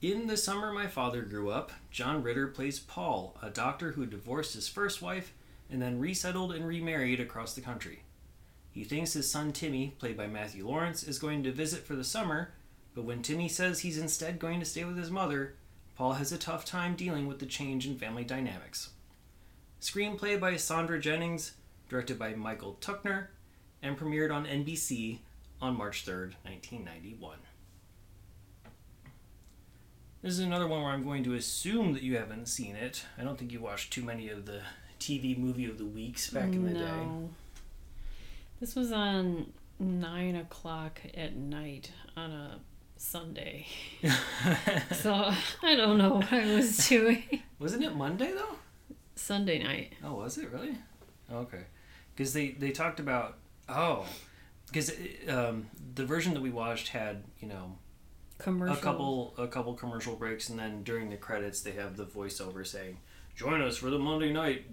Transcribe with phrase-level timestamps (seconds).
[0.00, 4.54] In The Summer My Father Grew Up, John Ritter plays Paul, a doctor who divorced
[4.54, 5.34] his first wife
[5.68, 8.04] and then resettled and remarried across the country.
[8.70, 12.04] He thinks his son Timmy, played by Matthew Lawrence, is going to visit for the
[12.04, 12.52] summer,
[12.94, 15.56] but when Timmy says he's instead going to stay with his mother,
[15.96, 18.90] Paul has a tough time dealing with the change in family dynamics.
[19.80, 21.54] Screenplay by Sandra Jennings,
[21.88, 23.30] directed by Michael Tuchner,
[23.82, 25.18] and premiered on NBC
[25.60, 27.38] on March 3rd, 1991.
[30.20, 33.04] This is another one where I'm going to assume that you haven't seen it.
[33.16, 34.62] I don't think you watched too many of the
[34.98, 37.06] TV movie of the weeks back in the day.
[38.58, 42.58] This was on nine o'clock at night on a
[42.96, 43.66] Sunday.
[44.92, 47.22] so I don't know what I was doing.
[47.60, 48.56] Wasn't it Monday though?
[49.14, 49.92] Sunday night.
[50.02, 50.74] Oh, was it really?
[51.32, 51.62] Okay,
[52.16, 53.36] because they they talked about
[53.68, 54.04] oh,
[54.66, 54.92] because
[55.28, 57.76] um, the version that we watched had you know
[58.38, 58.76] Commercial.
[58.76, 62.66] a couple a couple commercial breaks, and then during the credits they have the voiceover
[62.66, 62.98] saying,
[63.34, 64.66] "Join us for the Monday night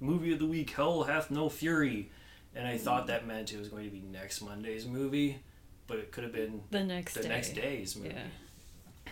[0.00, 0.70] movie of the week.
[0.70, 2.10] Hell hath no fury."
[2.54, 5.40] And I thought that meant it was going to be next Monday's movie,
[5.86, 7.28] but it could have been the next the day.
[7.28, 8.10] next day's movie.
[8.14, 8.24] Yeah.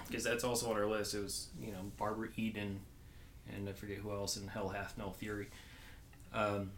[0.06, 1.14] Because that's also on our list.
[1.14, 2.81] It was you know Barbara Eden,
[3.55, 5.49] and I forget who else in Hell Hath No Fury.
[6.34, 6.72] Um,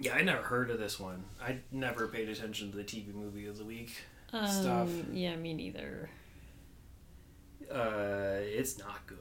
[0.00, 1.24] yeah, I never heard of this one.
[1.42, 3.92] I never paid attention to the TV movie of the week.
[4.40, 4.90] Um, Stuff.
[5.12, 6.10] Yeah, me neither.
[7.70, 9.18] Uh, it's not good.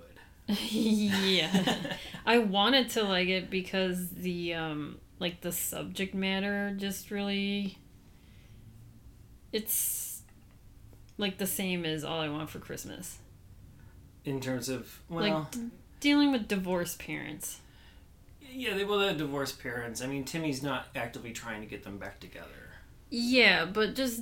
[0.47, 1.75] yeah.
[2.25, 7.77] I wanted to like it because the um like the subject matter just really
[9.51, 10.21] it's
[11.17, 13.19] like the same as all I want for Christmas.
[14.25, 17.61] In terms of well, like d- dealing with divorced parents.
[18.51, 20.01] yeah, they both had divorced parents.
[20.01, 22.73] I mean, Timmy's not actively trying to get them back together.
[23.09, 24.21] Yeah, but just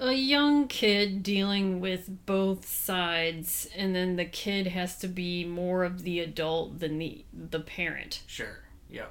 [0.00, 5.84] a young kid dealing with both sides and then the kid has to be more
[5.84, 8.22] of the adult than the the parent.
[8.26, 8.64] Sure.
[8.88, 9.06] Yeah.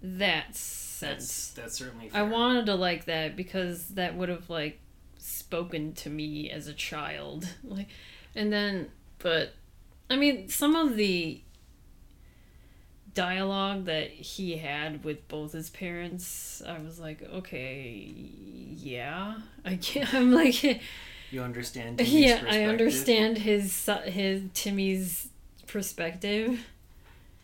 [0.00, 1.50] That's sense.
[1.50, 2.10] That's that's certainly.
[2.14, 4.78] I wanted to like that because that would have like
[5.18, 7.48] spoken to me as a child.
[7.64, 7.88] Like
[8.36, 9.54] and then but
[10.08, 11.40] I mean some of the
[13.14, 19.36] dialogue that he had with both his parents, I was like, okay, yeah.
[19.64, 20.62] I can't I'm like
[21.30, 21.98] You understand?
[21.98, 25.28] Timmy's yeah, I understand his his Timmy's
[25.66, 26.66] perspective.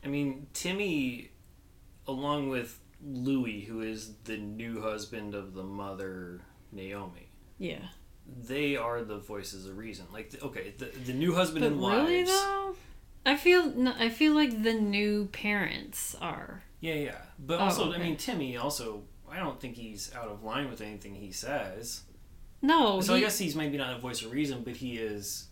[0.05, 1.31] I mean, Timmy,
[2.09, 6.41] along with Louis, who is the new husband of the mother
[6.73, 7.29] Naomi,
[7.59, 7.81] Yeah.
[8.47, 10.07] they are the voices of reason.
[10.13, 12.31] Like, okay, the the new husband But and really wives.
[12.31, 12.77] though,
[13.27, 16.63] I feel no, I feel like the new parents are.
[16.81, 17.19] Yeah, yeah.
[17.39, 19.03] But Oh, also, I mean, Timmy also.
[19.31, 22.03] I don't think he's out of line with anything he says.
[22.63, 25.47] No, so I guess he's maybe not a voice of reason, but he is.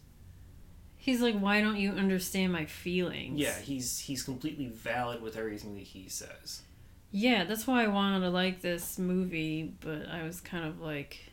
[0.96, 3.38] he's like, why don't you understand my feelings?
[3.38, 6.62] Yeah, he's he's completely valid with everything that he says.
[7.10, 11.27] Yeah, that's why I wanted to like this movie, but I was kind of like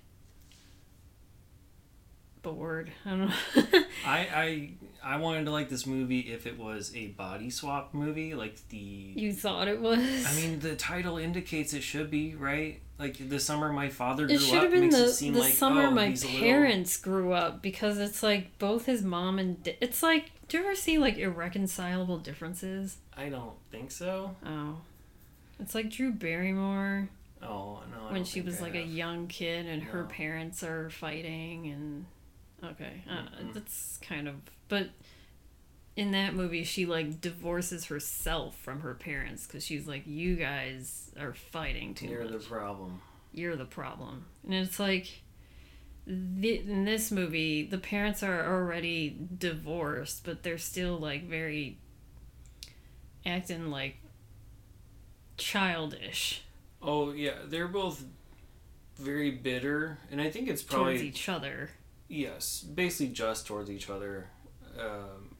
[2.45, 2.91] bored.
[3.05, 3.33] I don't know.
[4.05, 4.69] I I
[5.03, 8.77] I wanted to like this movie if it was a body swap movie, like the
[8.77, 9.99] you thought it was.
[9.99, 12.79] I mean, the title indicates it should be right.
[12.97, 15.33] Like the summer my father grew it should up have been makes the, it seem
[15.33, 19.01] the like summer oh, my a little- parents grew up because it's like both his
[19.03, 22.97] mom and da- it's like do you ever see like irreconcilable differences?
[23.17, 24.35] I don't think so.
[24.45, 24.77] Oh,
[25.59, 27.09] it's like Drew Barrymore
[27.47, 28.11] Oh no.
[28.13, 32.05] When she was like a young kid and her parents are fighting and
[32.71, 33.13] okay, uh,
[33.43, 33.53] Mm-mm.
[33.53, 34.35] that's kind of
[34.67, 34.89] but
[35.95, 41.11] in that movie she like divorces herself from her parents because she's like you guys
[41.19, 43.01] are fighting too You're much the problem.
[43.33, 44.25] you're the problem.
[44.43, 45.21] And it's like
[46.07, 51.79] the, in this movie, the parents are already divorced, but they're still like very
[53.25, 53.97] acting like
[55.37, 56.41] childish
[56.81, 58.03] Oh yeah, they're both
[58.97, 61.71] very bitter, and I think it's towards probably each other.
[62.07, 64.29] Yes, basically just towards each other,
[64.79, 65.35] um,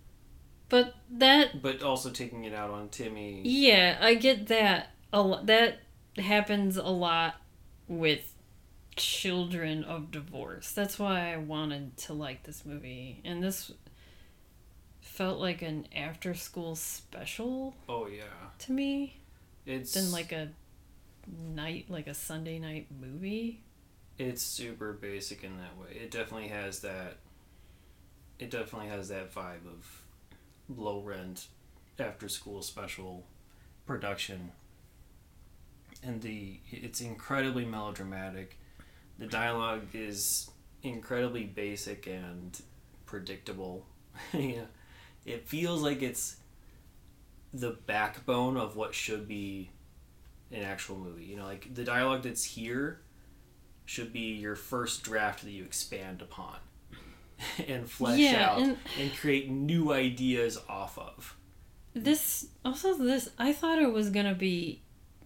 [0.69, 3.41] But that but also taking it out on Timmy.
[3.43, 4.91] Yeah, I get that.
[5.13, 5.79] A lo- that
[6.17, 7.35] happens a lot
[7.87, 8.33] with
[8.95, 10.71] children of divorce.
[10.71, 13.21] That's why I wanted to like this movie.
[13.25, 13.71] And this
[15.01, 18.23] felt like an after school special Oh yeah,
[18.59, 19.17] to me
[19.65, 20.49] it's than like a
[21.53, 23.61] night like a Sunday night movie.
[24.17, 25.97] It's super basic in that way.
[25.97, 27.17] It definitely has that.
[28.39, 30.01] It definitely has that vibe of
[30.69, 31.47] low rent
[31.99, 33.25] after school special
[33.85, 34.51] production.
[36.03, 38.57] And the it's incredibly melodramatic.
[39.17, 40.49] The dialogue is
[40.83, 42.59] incredibly basic and
[43.05, 43.85] predictable.
[44.33, 44.65] yeah.
[45.25, 46.37] It feels like it's
[47.53, 49.71] the backbone of what should be
[50.51, 51.23] an actual movie.
[51.23, 52.99] You know, like the dialogue that's here
[53.85, 56.55] should be your first draft that you expand upon
[57.67, 61.35] and flesh Yeah, out and- and create new ideas off of.
[61.93, 64.81] This also this I thought it was gonna be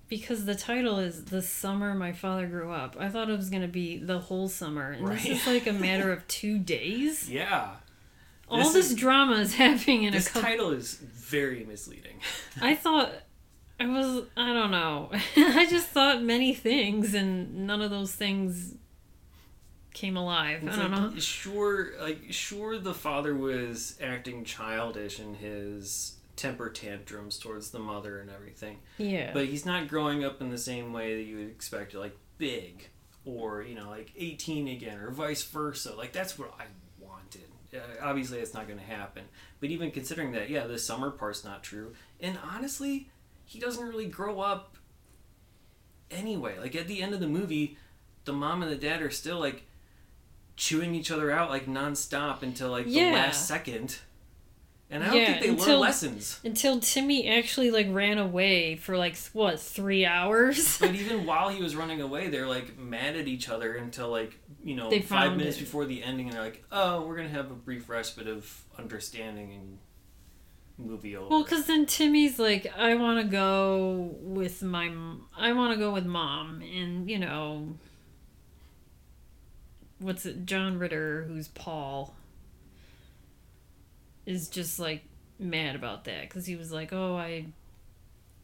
[0.08, 2.96] because the title is the summer my father grew up.
[3.00, 6.12] I thought it was gonna be the whole summer, and this is like a matter
[6.14, 7.30] of two days.
[7.30, 7.72] Yeah.
[8.48, 10.42] All This this is- drama is happening in a This couple.
[10.50, 12.20] title is very misleading.
[12.62, 13.12] I thought
[13.80, 15.10] I was I don't know.
[15.38, 18.76] I just thought many things, and none of those things
[19.94, 20.64] came alive.
[20.64, 21.20] It's I don't like, know.
[21.20, 28.20] Sure, like sure, the father was acting childish in his temper tantrums towards the mother
[28.22, 29.31] and everything, Yeah.
[29.34, 32.88] but he's not growing up in the same way that you would expect, like big
[33.26, 35.96] or you know, like eighteen again, or vice versa.
[35.96, 36.66] Like that's what I
[37.00, 37.44] wanted.
[37.74, 39.24] Uh, obviously, it's not going to happen.
[39.60, 43.10] But even considering that, yeah, the summer part's not true, and honestly,
[43.50, 44.78] he doesn't really grow up
[46.12, 46.57] anyway.
[46.60, 47.78] Like at the end of the movie,
[48.25, 49.63] the mom and the dad are still like
[50.56, 53.06] chewing each other out like nonstop until like Yeah.
[53.12, 53.98] the last second.
[54.92, 56.40] And I don't Yeah, think they until- learn lessons.
[56.44, 60.78] Until Timmy actually like ran away for like what three hours.
[60.81, 64.38] But even while he was running away, they're like mad at each other until like
[64.63, 65.62] you know They five minutes it.
[65.62, 69.54] before the ending, and they're like, "Oh, we're gonna have a brief respite of understanding
[69.54, 69.78] and
[70.80, 74.92] movie over." Well, because then Timmy's like, I want to go with my,
[75.38, 77.76] I want to go with mom, and you know,
[80.00, 80.46] what's it?
[80.46, 82.16] John Ritter, who's Paul,
[84.26, 85.04] is just like
[85.38, 87.46] mad about that because he was like, oh, I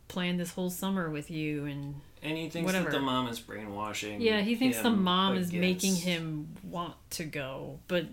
[0.07, 2.91] planned this whole summer with you, and and he thinks whatever.
[2.91, 4.21] that the mom is brainwashing.
[4.21, 8.05] yeah, he thinks the mom is making him want to go, but.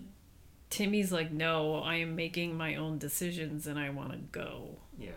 [0.73, 4.79] Timmy's like, no, I am making my own decisions and I want to go.
[4.97, 5.11] Yeah.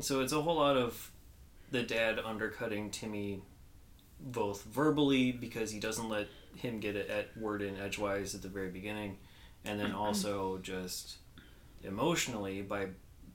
[0.00, 1.12] So it's a whole lot of
[1.70, 3.40] the dad undercutting Timmy
[4.18, 6.26] both verbally because he doesn't let
[6.56, 9.18] him get it at word in edgewise at the very beginning
[9.64, 11.18] and then also just
[11.84, 12.88] emotionally by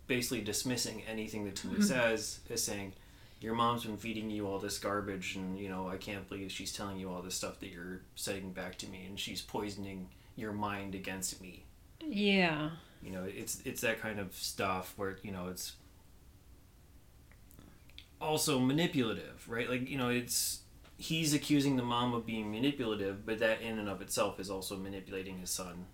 [0.07, 1.83] basically dismissing anything that Timmy mm-hmm.
[1.83, 2.91] says as saying
[3.39, 6.73] your mom's been feeding you all this garbage and you know I can't believe she's
[6.73, 10.51] telling you all this stuff that you're saying back to me and she's poisoning your
[10.53, 11.65] mind against me
[12.05, 12.71] Yeah.
[13.03, 15.73] you know it's it's that kind of stuff where you know it's
[18.19, 20.59] also manipulative right like you know it's
[20.97, 24.77] he's accusing the mom of being manipulative but that in and of itself is also
[24.77, 25.85] manipulating his son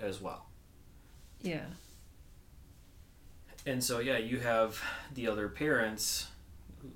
[0.00, 0.46] as well
[1.42, 1.66] Yeah.
[3.66, 4.82] and so yeah you have
[5.14, 6.28] the other parents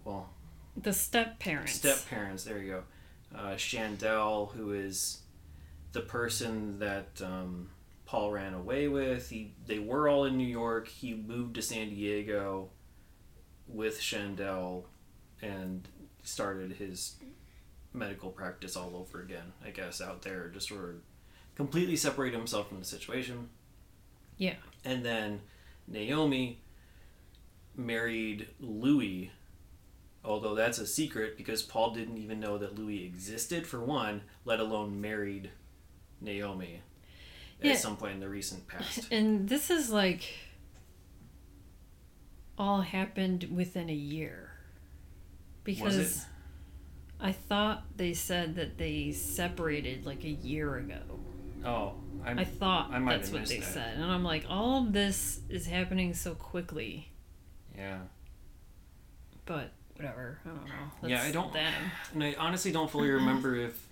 [0.04, 0.30] well
[0.76, 1.73] The step parents.
[1.75, 2.83] step parents there you go
[3.38, 5.19] uh, Chandel who is
[5.92, 7.70] the person that um,
[8.06, 10.88] Paul ran away with he they were all in New York.
[10.88, 12.70] He moved to San Diego
[13.66, 14.87] with Chandel
[15.42, 15.87] and
[16.23, 17.16] started his
[17.92, 20.49] medical practice all over again I guess out there.
[20.49, 20.94] Just sort of
[21.54, 23.49] completely separate himself from the situation.
[24.37, 24.54] Yeah.
[24.87, 25.40] and then
[25.87, 26.61] Naomi
[27.76, 29.30] married Louis,
[30.25, 34.61] although that's a secret because Paul didn't even know that Louis existed, for one, let
[34.61, 35.50] alone married
[36.21, 36.81] Naomi
[37.62, 37.73] Yeah.
[37.73, 39.09] at some point in the recent past.
[39.12, 40.23] And this is like
[42.59, 44.50] all happened within a year.
[45.65, 46.27] Because?
[47.23, 51.00] I thought they said that they separated like a year ago.
[51.65, 51.93] Oh,
[52.25, 53.67] I'm, I thought I might that's what they that.
[53.73, 53.97] said.
[53.97, 57.09] And I'm like, all of this is happening so quickly.
[57.77, 57.99] yeah.
[59.45, 60.39] But whatever.
[60.47, 61.09] I don't know.
[61.09, 61.73] Yeah, I don't- them.
[62.15, 63.87] And I honestly don't fully remember if.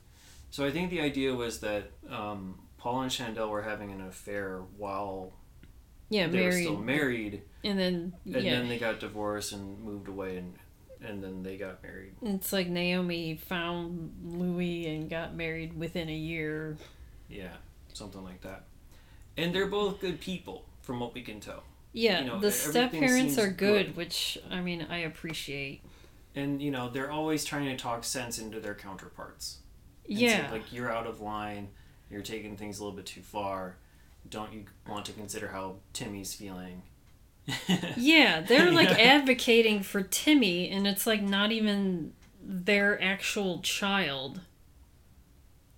[0.50, 4.62] So I think the idea was that um, Paul and Chandel were having an affair
[4.76, 5.32] while
[6.08, 8.54] Yeah, they were still married, And then and yeah.
[8.54, 10.54] then they got divorced and moved away, and
[11.00, 12.14] and then they got married.
[12.22, 16.76] It's like Naomi found Louis and got married within a year.
[17.28, 17.52] Yeah,
[17.92, 18.64] something like that.
[19.36, 21.62] And they're both good people, from what we can tell.
[21.92, 23.96] Yeah, You know, the step parents are good, good.
[23.96, 25.82] which I mean I appreciate.
[26.34, 29.58] And you know, they're always trying to talk sense into their counterparts.
[30.08, 31.68] Yeah, like you're out of line.
[32.10, 33.76] You're taking things a little bit too far.
[34.28, 36.82] Don't you want to consider how Timmy's feeling?
[37.96, 42.12] yeah, they're like advocating for Timmy, and it's like not even
[42.42, 44.40] their actual child.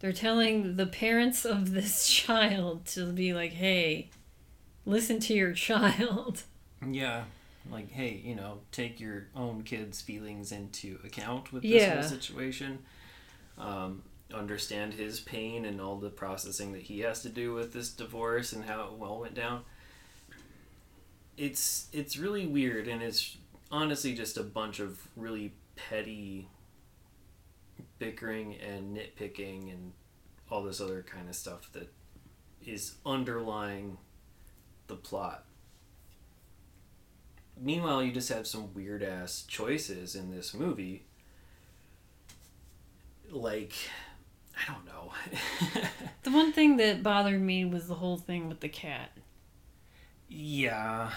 [0.00, 4.10] They're telling the parents of this child to be like, "Hey,
[4.84, 6.42] listen to your child."
[6.90, 7.24] Yeah.
[7.70, 12.00] Like, hey, you know, take your own kid's feelings into account with this Yeah.
[12.00, 12.78] whole situation.
[13.58, 17.90] Um, understand his pain and all the processing that he has to do with this
[17.90, 19.62] divorce and how it well went down.
[21.36, 23.36] It's it's really weird and it's
[23.70, 26.48] honestly just a bunch of really petty
[27.98, 29.92] bickering and nitpicking and
[30.50, 31.92] all this other kind of stuff that
[32.66, 33.96] is underlying
[34.88, 35.44] the plot
[37.60, 41.04] meanwhile you just have some weird ass choices in this movie
[43.30, 43.72] like
[44.60, 45.12] i don't know
[46.22, 49.10] The one thing that bothered me was the whole thing with the cat.
[50.28, 51.10] yeah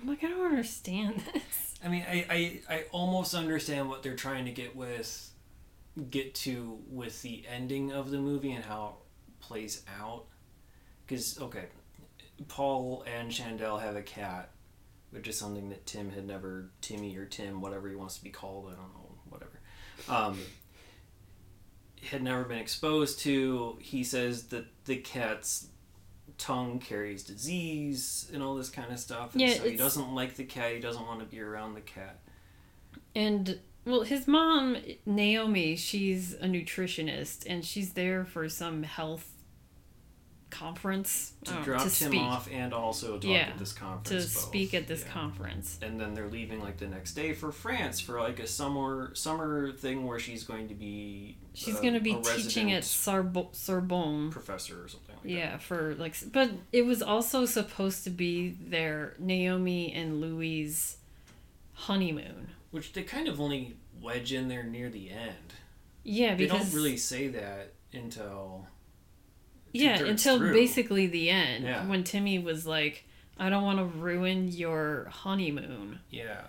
[0.00, 1.74] I'm like, I don't understand this.
[1.84, 2.26] i mean I,
[2.68, 5.30] I i almost understand what they're trying to get with
[6.10, 8.96] get to with the ending of the movie and how
[9.28, 10.24] it plays out
[11.06, 11.66] because okay
[12.48, 14.50] paul and chandel have a cat
[15.10, 18.30] which is something that tim had never timmy or tim whatever he wants to be
[18.30, 19.58] called i don't know whatever
[20.08, 20.38] um,
[22.10, 25.68] had never been exposed to he says that the cat's
[26.38, 29.32] tongue carries disease and all this kind of stuff.
[29.32, 31.80] And Yeah, so he doesn't like the cat he doesn't want to be around the
[31.80, 32.20] cat.
[33.14, 34.76] And well, his mom,
[35.06, 39.32] Naomi, she's a nutritionist and she's there for some health
[40.50, 44.08] conference to oh, drop to Tim speak, off and also talk Yeah, at this conference.
[44.08, 44.44] to both.
[44.48, 45.12] speak at this Yeah.
[45.12, 45.78] conference.
[45.82, 49.72] And then they're leaving like the next day for France for like a summer summer
[49.72, 51.36] thing where she's going to be.
[51.54, 54.30] She's uh, going to be teaching at Sarbo- Sorbonne.
[54.30, 55.28] professor or something like that.
[55.30, 60.96] Yeah, for like, but it was also supposed to be their Naomi and Louis'
[61.74, 62.48] honeymoon.
[62.70, 65.54] Which they kind of only wedge in there near the end.
[66.04, 68.66] Yeah, They don't really say that until.
[69.72, 70.52] Yeah until through.
[70.52, 71.86] basically the end Yeah.
[71.86, 73.04] when Timmy was like,
[73.38, 76.42] "I don't want to ruin your honeymoon." Yeah.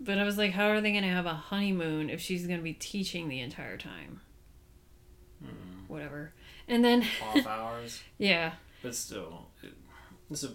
[0.00, 2.58] But I was like, how are they going to have a honeymoon if she's going
[2.58, 4.20] to be teaching the entire time?
[5.44, 5.88] Mm.
[5.88, 6.32] Whatever.
[6.66, 8.02] And then, Off hours.
[8.18, 8.52] yeah.
[8.82, 9.46] But still.
[9.62, 9.72] It,
[10.30, 10.50] it's a.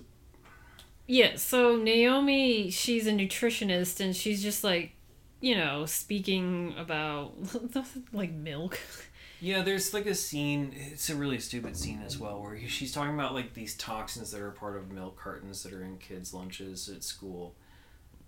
[1.07, 4.91] Yeah, so Naomi, she's a nutritionist and she's just like,
[5.39, 7.33] you know, speaking about
[8.11, 8.77] like milk.
[9.39, 10.74] Yeah, there's like a scene.
[10.91, 14.32] It's a really stupid scene as well, where he- she's talking about like these toxins
[14.32, 17.56] that are part of milk cartons that are in kids' lunches at school,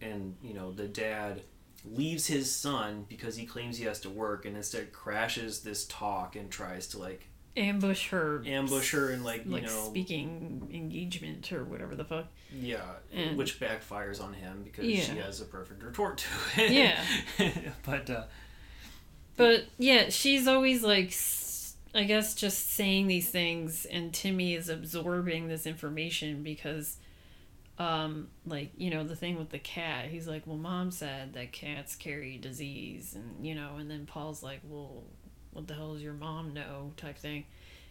[0.02, 1.42] and you know the dad
[1.86, 6.36] leaves his son because he claims he has to work, and instead crashes this talk
[6.36, 8.44] and tries to like Ambush her.
[8.46, 12.28] ambush her and like you Like know speaking engagement or whatever the fuck.
[12.54, 15.02] yeah, And- which backfires on him because Yeah.
[15.02, 16.72] she has a perfect retort to it.
[16.72, 17.04] Yeah.
[17.86, 18.24] but uh,
[19.40, 21.14] But yeah, she's always like,
[21.96, 26.98] I guess, just saying these things, and Timmy is absorbing this information because,
[27.78, 30.08] um, like you know, the thing with the cat.
[30.08, 34.44] He's like, well, mom said that cats carry disease, and you know, and then Paul's
[34.44, 35.04] like, well,
[35.54, 36.92] what the hell does your mom know?
[36.98, 37.46] Type thing.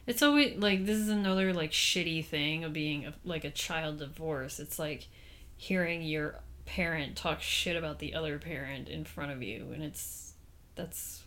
[0.06, 4.00] It's always like this is another like shitty thing of being a, like a child
[4.00, 4.60] divorce.
[4.60, 5.08] It's like
[5.56, 10.34] hearing your parent talk shit about the other parent in front of you, and it's
[10.74, 11.22] that's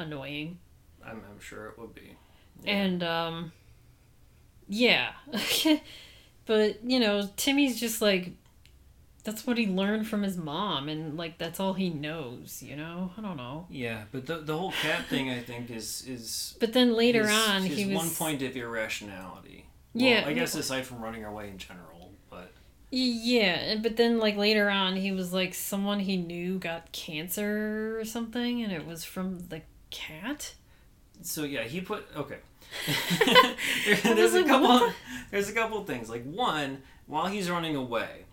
[0.00, 0.58] annoying.
[1.04, 2.16] I'm, I'm sure it would be.
[2.64, 2.72] Yeah.
[2.72, 3.52] And um
[4.68, 5.12] yeah.
[6.46, 8.32] but, you know, Timmy's just like
[9.22, 13.10] that's what he learned from his mom and like that's all he knows, you know?
[13.18, 13.66] I don't know.
[13.70, 17.48] Yeah, but the the whole cat thing I think is is But then later his-
[17.48, 19.66] on his he was one point of irrationality.
[19.92, 22.52] Well, Yeah, I guess aside from running away in general, but
[22.90, 28.04] Yeah, but then like later on he was like someone he knew got cancer or
[28.04, 29.60] something and it was from the
[29.90, 30.54] cat.
[31.22, 32.38] so yeah, he put okay.
[33.84, 34.68] There- there's a like, couple.
[34.68, 34.94] what
[35.30, 36.08] There's a couple things.
[36.08, 38.24] Like one, while he's running away,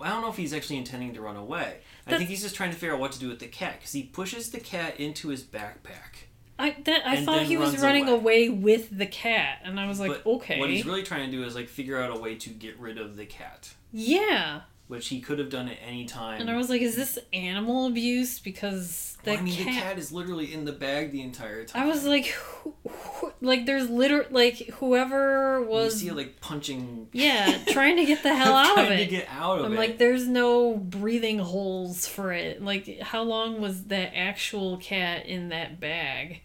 [0.00, 1.78] I don't know if he's actually intending to run away.
[2.06, 3.92] I think he's just trying to figure out what to do with the cat because
[3.92, 6.26] he pushes the cat into his backpack.
[6.58, 8.46] I that I thought he was running away.
[8.46, 8.48] away.
[8.50, 10.58] with the cat and I was like, but okay.
[10.58, 12.98] what he's really trying to do is like figure out a way to get rid
[12.98, 13.72] of the cat.
[13.92, 14.62] yeah.
[14.90, 16.40] Which he could have done at any time.
[16.40, 18.40] And I was like, is this animal abuse?
[18.40, 19.66] Because the Well, I mean, cat.
[19.66, 21.82] the cat is literally in the bag the entire time.
[21.82, 27.08] I was like, who, who, like, there's liter like whoever you was, see like punching.
[27.12, 28.88] yeah, trying to get the hell out of it.
[28.88, 29.66] trying to get out of it.
[29.66, 29.78] I'm it.
[29.78, 32.60] like, there's no breathing holes for it.
[32.62, 36.42] Like, how long was that actual cat in that bag?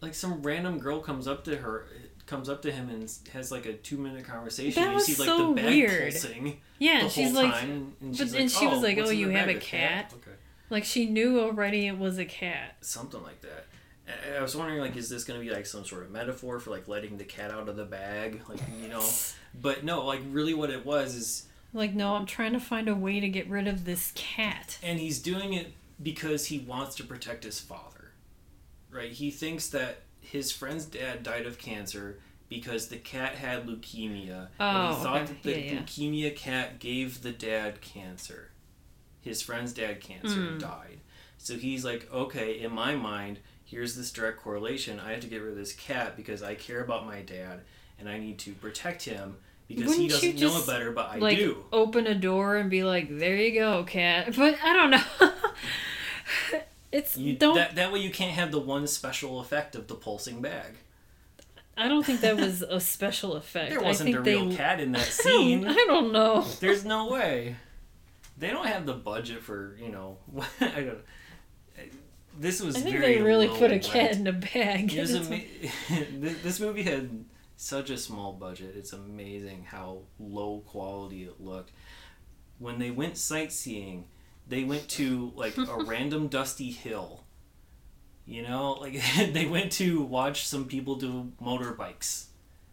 [0.00, 1.86] like some random girl comes up to her,
[2.32, 4.82] comes up to him and has like a two minute conversation.
[4.82, 6.12] That and was you see like so the bag weird.
[6.12, 7.92] pulsing Yeah, the and she's whole like, time.
[8.00, 9.56] And but she's then like, she was "Oh, like, "Oh, you have bag?
[9.56, 10.36] a cat?" Okay.
[10.70, 12.76] like she knew already it was a cat.
[12.80, 13.66] something like that.
[14.08, 16.58] I- I was wondering, like, is this going to be like some sort of metaphor
[16.58, 19.04] for like letting the cat out of the bag, like you know?
[19.54, 22.94] But no, like really, what it was is, Like, no, I'm trying to find a
[22.96, 24.78] way to get rid of this cat.
[24.82, 25.72] and he's doing it
[26.02, 28.10] because he wants to protect his father,
[28.90, 29.12] right?
[29.12, 34.76] He thinks that his friend's dad died of cancer because the cat had leukemia, and
[34.76, 35.26] Oh, he thought okay.
[35.32, 35.80] that the Yeah, yeah.
[35.80, 38.50] leukemia cat gave the dad cancer.
[39.20, 40.58] His friend's dad cancer Mm.
[40.58, 41.00] died.
[41.38, 45.00] So he's like, okay, in my mind, here's this direct correlation.
[45.00, 47.60] I have to get rid of this cat because I care about my dad
[47.98, 49.36] and I need to protect him
[49.68, 51.64] because he Wouldn't you doesn't know it better, but I like, do.
[51.72, 55.32] open a door and be like, "There you go, cat." But I don't know.
[56.92, 57.54] it's You, don't.
[57.56, 60.74] that, that way you can't have the one special effect of the pulsing bag.
[61.76, 63.70] I don't think that was a special effect.
[63.70, 65.66] There I wasn't think a real they, cat in that I don't, scene.
[65.66, 66.42] I don't know.
[66.60, 67.56] There's no way.
[68.36, 70.18] They don't have the budget for, you know,
[70.60, 70.98] I don't
[72.38, 74.92] This was I think very they really put a cat in a bag.
[74.92, 75.40] It was ama-
[76.18, 77.24] this this movie had
[77.56, 78.74] such a small budget.
[78.76, 81.72] It's amazing how low quality it looked.
[82.58, 84.06] When they went sightseeing,
[84.48, 87.20] they went to like a random dusty hill.
[88.26, 89.00] You know, like
[89.32, 92.26] they went to watch some people do motorbikes.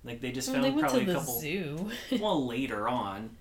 [0.04, 1.40] Like they just Well, found they went probably to a the couple.
[1.40, 1.90] zoo.
[2.20, 3.32] Well, later on,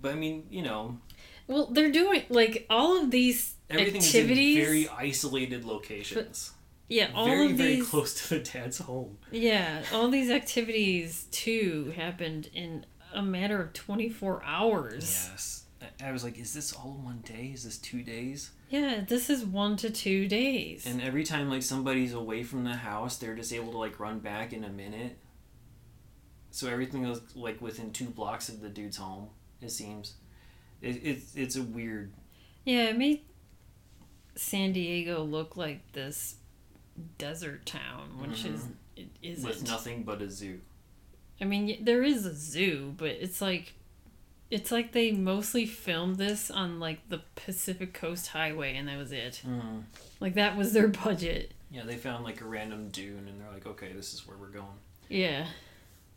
[0.00, 0.98] but I mean, you know,
[1.46, 4.56] Well, they're doing like all of these everything's activities.
[4.56, 6.50] in very isolated locations.
[6.88, 7.88] yeah, all very of very these.
[7.88, 9.18] close to the dad's home.
[9.30, 15.28] Yeah, all these activities too happened in a matter of twenty four hours.
[15.30, 15.59] Yes.
[16.00, 17.50] I- was like, is this all one day?
[17.54, 18.50] Is this two days?
[18.68, 20.86] Yeah, this is one to two days.
[20.86, 24.18] And every time like somebody's away from the house, they're just able to like run
[24.18, 25.18] back in a minute.
[26.50, 29.28] So everything was like within two blocks of the dude's home.
[29.60, 30.14] It seems.
[30.80, 32.12] It, it's it's a weird.
[32.64, 33.22] yeah, it made
[34.34, 36.36] San Diego look like this
[37.18, 38.72] desert town, which is mm-hmm.
[38.96, 39.48] it isn't.
[39.48, 40.60] with nothing but a zoo.
[41.40, 43.74] I mean, there is a zoo, but it's like
[44.50, 49.12] it's like they mostly filmed this on like the Pacific Coast Highway and that was
[49.12, 49.42] it.
[49.46, 49.84] Mm.
[50.18, 51.52] Like that was their budget.
[51.70, 54.48] Yeah, they found like a random dune, and they're like, okay, this is where we're
[54.48, 54.66] going.
[55.08, 55.46] Yeah.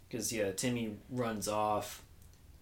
[0.10, 2.02] Because yeah, Timmy runs off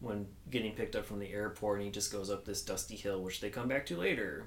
[0.02, 3.22] when getting picked up from the airport, and he just goes up this dusty hill,
[3.22, 4.44] which they come back to later.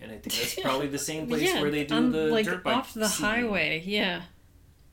[0.00, 2.44] And I think that's probably the same place yeah, where they do on, the like
[2.44, 3.26] dirt bike off the scene.
[3.26, 3.82] highway.
[3.84, 4.22] Yeah.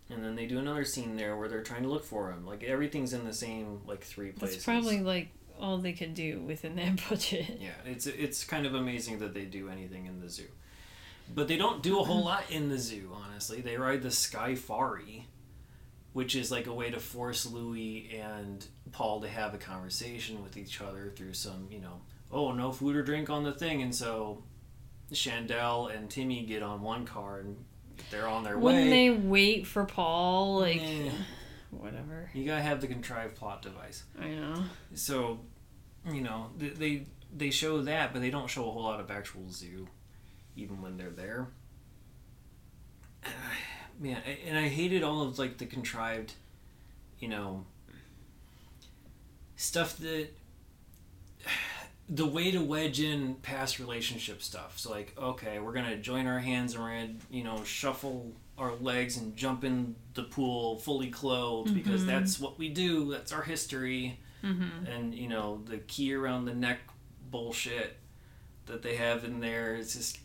[0.10, 2.46] And then they do another scene there where they're trying to look for him.
[2.46, 4.58] Like everything's in the same like three places.
[4.58, 5.30] That's probably like
[5.64, 7.58] all they could do within their budget.
[7.60, 7.70] yeah.
[7.86, 10.48] It's it's kind of amazing that they do anything in the zoo,
[11.34, 13.10] but they don't do a whole lot in the zoo.
[13.26, 15.24] Honestly, they ride the Skyfari,
[16.12, 20.58] which is like a way to force Louis and Paul to have a conversation with
[20.58, 23.96] each other through some you know oh no food or drink on the thing, and
[23.96, 24.44] so
[25.12, 27.56] Chandel and Timmy get on one car and
[28.10, 28.90] they're on their Wouldn't way.
[28.90, 30.60] they wait for Paul?
[30.60, 30.82] Like,
[31.70, 32.30] whatever.
[32.34, 34.04] You gotta have the contrived plot device.
[34.20, 34.64] I know.
[34.96, 35.40] So,
[36.12, 39.50] you know, they they show that, but they don't show a whole lot of actual
[39.50, 39.88] zoo,
[40.56, 41.48] even when they're there.
[44.00, 46.34] Man, and I hated all of like the contrived,
[47.20, 47.66] you know,
[49.56, 50.30] stuff that
[52.10, 54.78] the way to wedge in past relationship stuff.
[54.80, 58.76] So like, okay, we're gonna join our hands and we're gonna, you know, shuffle our
[58.76, 62.08] legs and jump in the pool fully clothed because Mhm.
[62.08, 63.12] that's what we do.
[63.12, 64.20] That's our history.
[64.44, 64.86] Mm-hmm.
[64.86, 66.80] And you know, the key around the neck
[67.32, 67.98] bullshit
[68.66, 70.20] that they have in there is just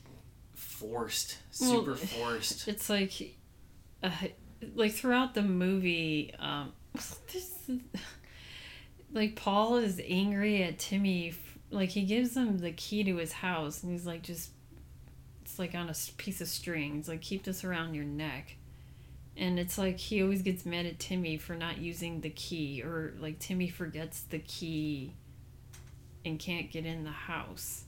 [0.54, 2.68] forced, Well, super forced.
[2.68, 3.36] It's like,
[4.02, 4.10] uh,
[4.74, 6.72] like throughout the movie, um,
[7.32, 7.70] this,
[9.12, 11.34] like Paul is angry at Timmy.
[11.70, 14.50] Like he gives him the key to his house, and he's like, just
[15.42, 16.98] it's like on a piece of string.
[16.98, 18.56] It's like, keep this around your neck.
[19.40, 23.14] And it's like he always gets mad at Timmy for not using the key, or
[23.20, 25.14] like Timmy forgets the key
[26.24, 27.84] and can't get in the house.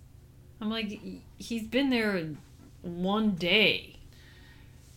[0.60, 2.34] I'm like, "He- he's been there
[2.82, 3.96] one day.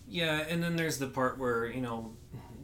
[0.08, 2.14] Yeah, and then there's the part where you know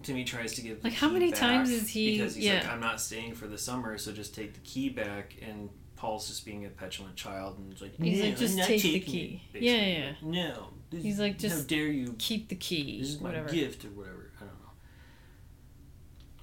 [0.04, 2.72] Timmy tries to give the Like, how many times is he- because he's like yeah.
[2.72, 5.36] I'm not staying for the summer, so just take the key back.
[5.42, 9.00] And Paul's just being a petulant child and he's like, He's like, "Just take the
[9.00, 10.08] key." it," Yeah, yeah.
[10.22, 10.68] Like, no.
[10.90, 12.16] This, He's like, how "Just dare you?
[12.18, 13.00] Keep the key.
[13.00, 13.50] This is my whatever.
[13.50, 14.32] gift or whatever.
[14.38, 14.72] I don't know.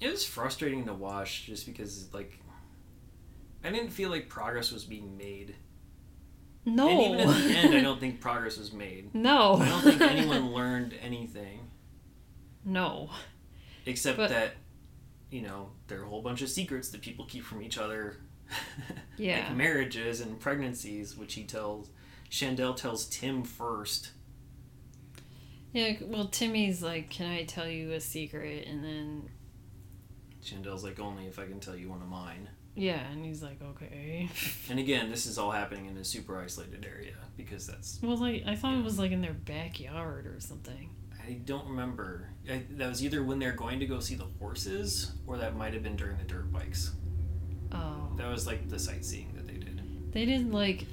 [0.01, 2.39] It was frustrating to watch just because like
[3.65, 5.57] I didn't feel like progress was being made.
[6.65, 6.89] No.
[6.89, 9.15] And even at the end, I don't think progress was made.
[9.15, 9.55] no.
[9.57, 11.71] I don't think anyone learned anything
[12.65, 13.11] No.
[13.85, 14.53] except But- that
[15.31, 18.19] you know there are a whole bunch of secrets that people keep from each other.
[19.19, 19.47] Yeah.
[19.49, 21.89] like marriages and pregnancies, which he tells
[22.31, 24.11] Chandel tells Tim first.
[25.77, 25.93] Yeah.
[26.01, 29.29] Well, Timmy's like, "Can I tell you a secret?" And then
[30.43, 32.49] Chandel's like only if I can tell you one of mine.
[32.75, 34.31] yeah, and he's like, "Okay."
[34.71, 38.45] And again, this is all happening in a super isolated area because that's Well, like
[38.47, 40.91] I thought it was like in their backyard or something.
[41.29, 42.31] I don't remember.
[42.51, 45.75] I, that was either when they're going to go see the horses, or that might
[45.75, 46.93] have been during the dirt bikes.
[47.73, 48.13] Oh.
[48.17, 50.13] That was like the sightseeing that they did.
[50.13, 50.87] They didn't like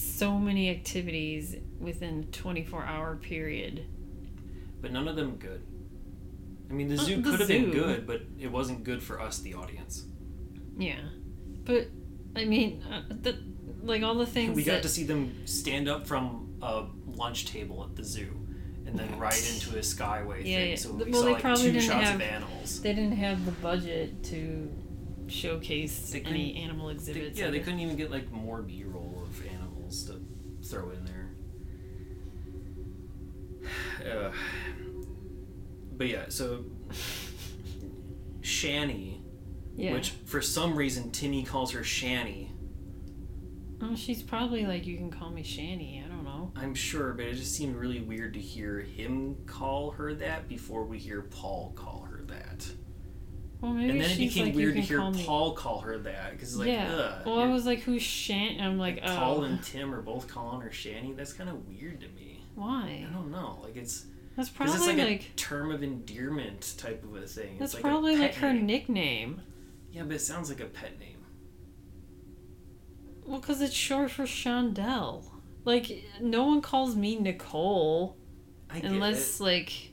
[0.00, 3.84] so many activities within a 24 hour period.
[4.80, 5.62] But none of them good.
[6.70, 9.38] I mean, the zoo the could have been good, but it wasn't good for us,
[9.40, 10.04] the audience.
[10.78, 11.00] Yeah.
[11.64, 11.88] But
[12.36, 13.36] I mean, uh, the,
[13.82, 17.46] like all the things we got that to see them stand up from a lunch
[17.46, 18.30] table at the zoo,
[18.86, 20.70] and then ride into a skyway Yeah, thing.
[20.70, 20.76] yeah.
[20.76, 22.80] So we Well, saw they like probably two didn't shots have- of animals.
[22.82, 24.70] they didn't have the budget to
[25.26, 27.38] showcase any animal They- exhibits.
[27.38, 27.64] yeah, they guess.
[27.66, 28.99] couldn't even get like more B-roll of
[29.90, 30.20] to
[30.66, 31.30] throw in there.
[34.10, 34.32] Uh,
[35.92, 36.64] but yeah, so
[38.40, 39.22] Shanny,
[39.76, 39.92] Yeah.
[39.92, 42.52] which for some reason Timmy calls her Shanny.
[43.82, 46.02] Oh, she's probably like, you can call me Shanny.
[46.04, 46.52] I don't know.
[46.54, 50.84] I'm sure, but it just seemed really weird to hear him call her that before
[50.84, 52.68] we hear Paul call her that.
[53.60, 55.12] Well, maybe and then it became like, weird to hear call.
[55.12, 56.90] Paul call her that because like, yeah.
[56.90, 58.60] ugh, well, I was like, who's Shan?
[58.60, 61.14] I'm like, oh, Paul and Tim are both calling her Shani.
[61.14, 62.42] That's kind of weird to me.
[62.54, 63.06] why?
[63.08, 63.58] I don't know.
[63.62, 67.56] Like it's That's probably it's like, like, a term of endearment type of a thing.
[67.58, 68.66] that's it's like probably like her name.
[68.66, 69.42] nickname.
[69.92, 71.24] Yeah, but it sounds like a pet name.
[73.26, 75.24] Well, because it's short for Chandel.
[75.64, 78.16] Like, no one calls me Nicole
[78.70, 79.42] unless, it.
[79.42, 79.89] like,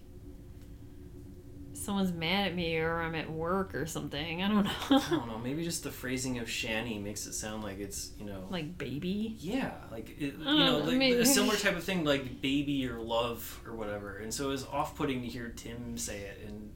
[1.88, 4.43] someone's mad at me or I'm at work or something.
[4.43, 4.71] I don't know.
[4.91, 5.39] I don't know.
[5.41, 8.45] Maybe just the phrasing of Shani makes it sound like it's you know.
[8.50, 9.36] like, baby?
[9.39, 12.88] yeah, like it, you Uh, know, like maybe- a similar type of thing, like baby
[12.88, 14.17] or love or whatever.
[14.17, 16.71] And so it was off-putting to hear Tim say it, and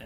[0.00, 0.04] eh,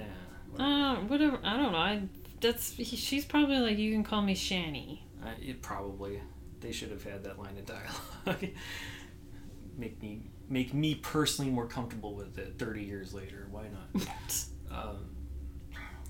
[0.50, 0.70] whatever.
[0.70, 1.38] Uh, whatever.
[1.42, 1.78] I don't know.
[1.78, 2.02] I
[2.40, 5.00] that's he, she's probably like you can call me Shani.
[5.24, 6.20] I, it probably
[6.60, 8.50] they should have had that line of dialogue.
[9.78, 13.46] make me make me personally more comfortable with it 30 years later.
[13.50, 14.44] Why not?
[14.70, 14.96] um,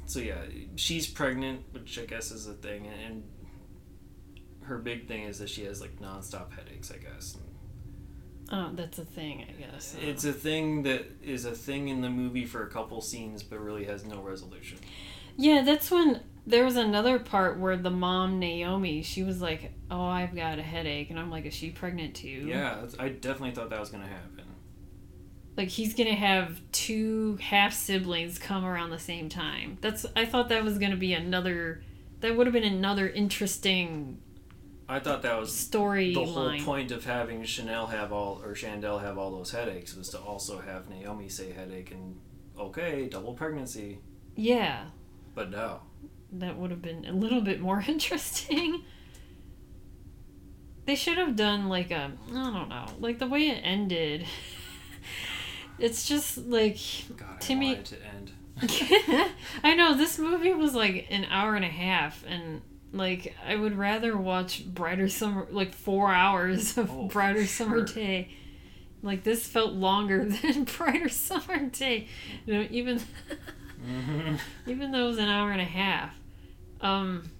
[0.07, 0.43] so yeah,
[0.77, 3.23] she's pregnant, which I guess is a thing, and
[4.63, 6.91] her big thing is that she has like nonstop headaches.
[6.91, 7.37] I guess
[8.53, 9.95] Oh, that's a thing, I guess.
[10.03, 13.61] It's a thing that is a thing in the movie for a couple scenes, but
[13.61, 14.79] really has no resolution.
[15.37, 20.05] yeah, that's when there was another part where the mom Naomi, she was like, "Oh,
[20.05, 23.53] I've got a headache," and I'm like, "Is she pregnant too?" Yeah, that's- I definitely
[23.53, 24.45] thought that was gonna happen.
[25.57, 29.79] Like he's gonna have two half siblings come around the same time.
[29.81, 31.83] That's I thought that was gonna be another.
[32.21, 34.21] That would have been another interesting
[34.89, 36.65] I thought that was story the whole line.
[36.65, 40.61] point of having Chanel have all or Chandel have all those headaches was to also
[40.61, 42.17] have Naomi say headache and
[42.59, 43.99] okay, double pregnancy.
[44.37, 44.87] Yeah,
[45.35, 45.81] But no.
[46.33, 48.83] That would have been a little bit more interesting.
[50.87, 54.27] They should have done like a I don't know, like the way it ended.
[55.79, 56.77] It's just like
[57.17, 57.97] God, Timmy- I want it
[58.61, 59.31] to end.
[59.65, 62.61] I know this movie was like an hour and a half and
[62.93, 67.95] like I would rather watch Brighter Summer like 4 hours of Oh, Brighter Summer sure.
[67.95, 68.29] Day.
[69.03, 72.09] Like this felt longer than Brighter Summer Day.
[72.45, 73.01] You know, even
[74.67, 76.15] Even though it was an hour and a half.
[76.81, 77.31] Um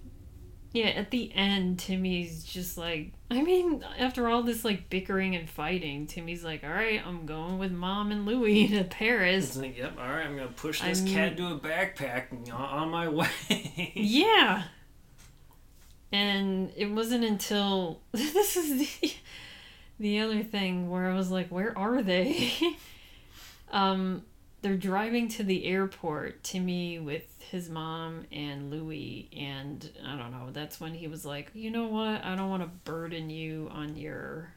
[0.73, 5.49] yeah, at the end Timmy's just like I mean, after all this like bickering and
[5.49, 9.77] fighting, Timmy's like, "All right, I'm going with mom and Louie to Paris." It's like,
[9.77, 12.89] yep, all right, I'm gonna push this I'm- cat into a backpack and on- on
[12.89, 13.29] my way.
[13.95, 14.63] Yeah.
[16.11, 19.13] And it wasn't until this is the
[19.99, 22.51] the other thing where I was like, where are they?
[23.71, 24.23] um
[24.61, 30.49] they're driving to the airport, Timmy with his mom and Louie, and I don't know,
[30.51, 33.95] that's when he was like, you know what, I don't want to burden you on
[33.95, 34.53] your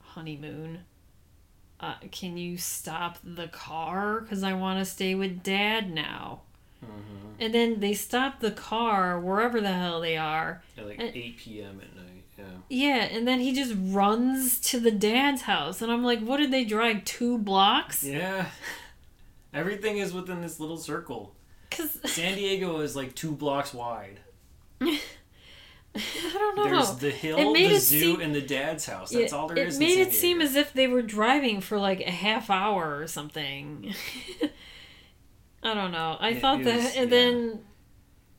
[0.00, 0.80] honeymoon.
[1.80, 4.20] Uh, can you stop the car?
[4.20, 6.42] Because I want to stay with dad now.
[6.84, 7.36] Mhm.
[7.40, 10.62] and then they stop the car wherever the hell they are.
[10.76, 11.80] At like And- 8 p.m.
[11.80, 12.24] at night.
[12.38, 12.44] Yeah.
[12.68, 16.50] Yeah, and then he just runs to the dad's house, and I'm like, what did
[16.50, 18.04] they drive two blocks?
[18.04, 18.46] Yeah.
[19.54, 21.34] Everything is within this little circle.
[21.70, 24.20] Cause San Diego is like two blocks wide.
[24.80, 24.98] I
[26.32, 26.64] don't know.
[26.64, 29.10] There's the hill, the zoo, seem- and the dad's house.
[29.10, 29.78] That's Yeah, all there it is.
[29.78, 32.98] made in San it seem as if they were driving for like a half hour
[32.98, 33.94] or something.
[35.62, 36.16] I don't know.
[36.18, 37.16] I It thought is, that, and yeah.
[37.16, 37.60] then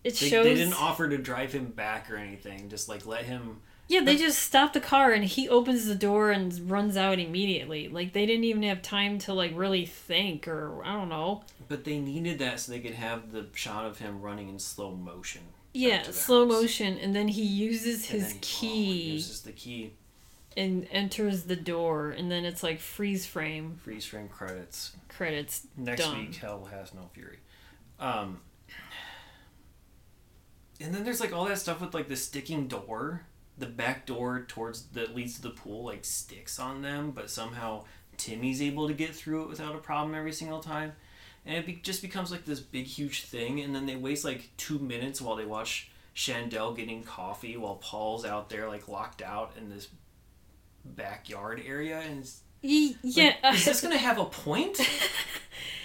[0.04, 0.44] it they, shows.
[0.46, 2.70] they didn't offer to drive him back or anything.
[2.70, 3.62] Just like let him.
[3.88, 7.88] Yeah, they just stopped the car and he opens the door and runs out immediately.
[7.88, 11.44] Like they didn't even have time to like really think or I don't know.
[11.68, 14.92] But they needed that so they could have the shot of him running in slow
[14.96, 15.42] motion.
[15.74, 16.62] Yeah, slow house.
[16.62, 19.92] motion, and then he uses his he- oh, key uses the key.
[20.56, 24.96] and enters the door, and then it's like freeze frame Freeze frame credits.
[25.10, 25.68] credits.
[25.76, 26.18] Next Done.
[26.20, 27.40] week, Hell has no fury.
[28.00, 28.40] Um,
[30.80, 33.26] and then there's like all that stuff with like the sticking door,
[33.58, 37.84] the back door towards that leads to the pool, like sticks on them, but somehow
[38.18, 40.94] Timmy's able to get through it without a problem every single time,
[41.46, 43.60] and it be- just becomes like this big huge thing.
[43.62, 48.26] And then they waste like two minutes while they watch Chandel getting coffee while Paul's
[48.26, 49.88] out there like locked out in this
[50.84, 54.80] backyard area and it's Ye- like, yeah, is this gonna have a point?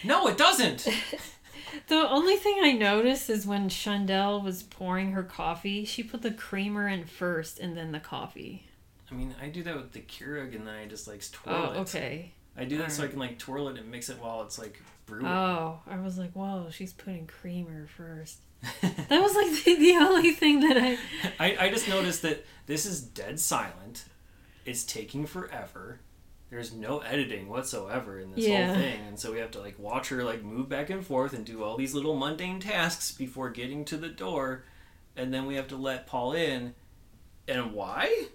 [0.02, 0.88] No, it doesn't.
[1.88, 6.30] The only thing I noticed is when Chandel was pouring her coffee, she put the
[6.30, 8.66] creamer in first and then the coffee.
[9.10, 11.72] I mean, I do that with the Keurig, and then I just like twirl Oh,
[11.72, 11.76] it.
[11.78, 12.32] okay.
[12.56, 14.80] I do that so I can like twirl it and mix it while it's like
[15.06, 15.26] brewing.
[15.26, 18.38] Oh, I was like, whoa, she's putting creamer first.
[18.82, 20.98] That was like the, the only thing that I.
[21.40, 24.04] I, I just noticed that this is dead silent.
[24.64, 25.98] It's taking forever.
[26.50, 28.66] There's no editing whatsoever in this Yeah.
[28.66, 31.32] whole thing, and so we have to like watch her like move back and forth
[31.32, 34.64] and do all these little mundane tasks before getting to the door,
[35.16, 36.74] and then we have to let Paul in.
[37.46, 38.26] And why?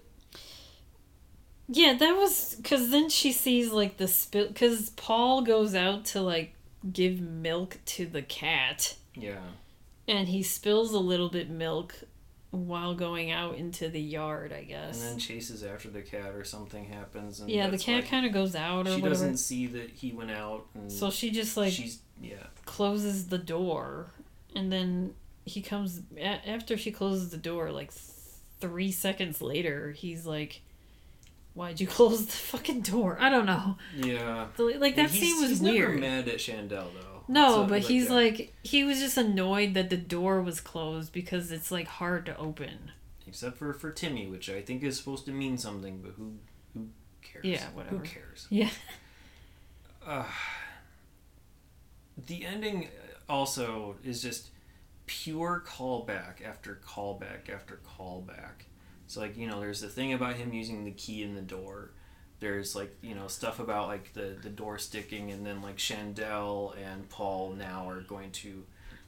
[1.68, 4.48] Yeah, that was because then she sees like the spill.
[4.48, 6.54] Because Paul goes out to like
[6.94, 9.42] give milk to the cat, Yeah.
[10.08, 11.96] and he spills a little bit milk
[12.56, 14.52] while going out into the yard.
[14.54, 15.02] I guess.
[15.02, 17.40] And then chases after the cat or something happens.
[17.40, 19.10] And yeah, the cat like- kind of goes out or she whatever.
[19.10, 23.38] doesn't see that he went out and So she just like she's yeah closes the
[23.38, 24.08] door,
[24.56, 25.14] and then
[25.46, 27.72] he comes a- after she closes the door.
[27.72, 28.02] Like th-
[28.62, 30.62] three seconds later, he's like,
[31.54, 33.78] "Why'd you close the fucking door?" I don't know.
[33.96, 35.90] yeah The- Like that scene was he's weird.
[35.90, 38.14] never mad at Chandel though No, So, but he's yeah.
[38.14, 42.38] like he was just annoyed that the door was closed because it's like hard to
[42.38, 42.92] open.
[43.28, 46.34] except for for Timmy which I think is supposed to mean something but who
[46.74, 46.88] who
[47.22, 47.98] cares Yeah, whatever.
[47.98, 48.70] who cares Yeah.
[50.06, 50.26] uh,
[52.28, 52.90] the ending
[53.28, 54.50] also is just
[55.06, 58.66] pure callback after callback after callback.
[59.08, 61.92] So like you know, there's the thing about him using the key in the door.
[62.40, 66.76] There's like you know stuff about like the the door sticking, and then like Chandel
[66.84, 68.64] and Paul now are going to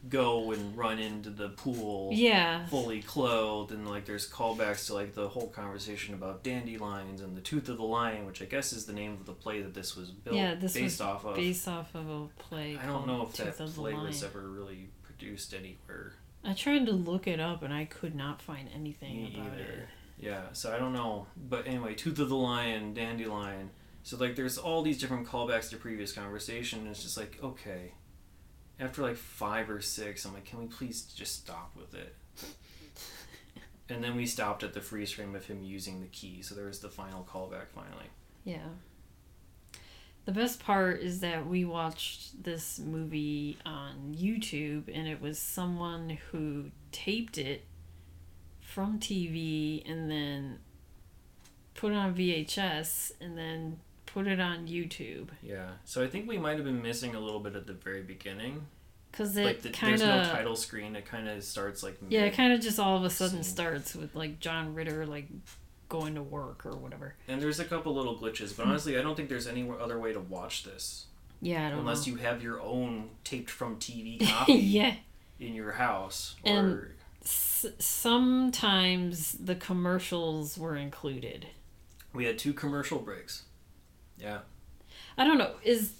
[0.09, 2.65] go and run into the pool Yeah.
[2.67, 7.41] fully clothed and like there's callbacks to like the whole conversation about dandelions and the
[7.41, 9.97] tooth of the lion which i guess is the name of the play that this
[9.97, 12.77] was built Yeah, this based off of Based off of a play.
[12.81, 16.13] i don't know if Tooth that play was ever really produced anywhere
[16.45, 19.63] I tried to look it up and I could not find anything Me about either.
[19.63, 19.87] it.
[20.19, 23.69] Yeah so i don't know but anyway tooth of the lion dandelion.
[24.03, 27.91] So like there's all these different callbacks to previous conversation and it's just like okay.
[28.79, 32.15] After like five or six i'm like can we please just stop with it?
[33.89, 36.67] And then we stopped at the freeze frame of him using the key so there
[36.67, 38.07] was the final callback finally.
[38.43, 38.67] Yeah.
[40.25, 46.17] The best part is that we watched this movie on YouTube and it was someone
[46.31, 47.63] who taped it
[48.67, 50.59] from TV and then
[51.73, 55.69] put it on VHS and then put it on YouTube Yeah.
[55.85, 58.65] So I think we might have been missing a little bit at the very beginning.
[59.13, 60.95] cuz like it the, kind there's no title screen.
[60.97, 63.95] It kind of starts like Yeah, it kind of just all of a sudden starts
[63.95, 65.27] with like John Ritter like
[65.87, 67.15] going to work or whatever.
[67.29, 68.71] and there's a couple little glitches, but hmm.
[68.71, 71.05] honestly, I don't think there's any other way to watch this
[71.39, 72.13] Yeah, I don't unless know.
[72.13, 74.95] you have your own taped from TV copy yeah.
[75.39, 76.87] in your house or And-
[77.29, 81.47] S- sometimes the commercials were included.
[82.13, 83.43] we had two commercial breaks.
[84.17, 84.39] Yeah.
[85.17, 85.55] I don't know.
[85.63, 85.91] Is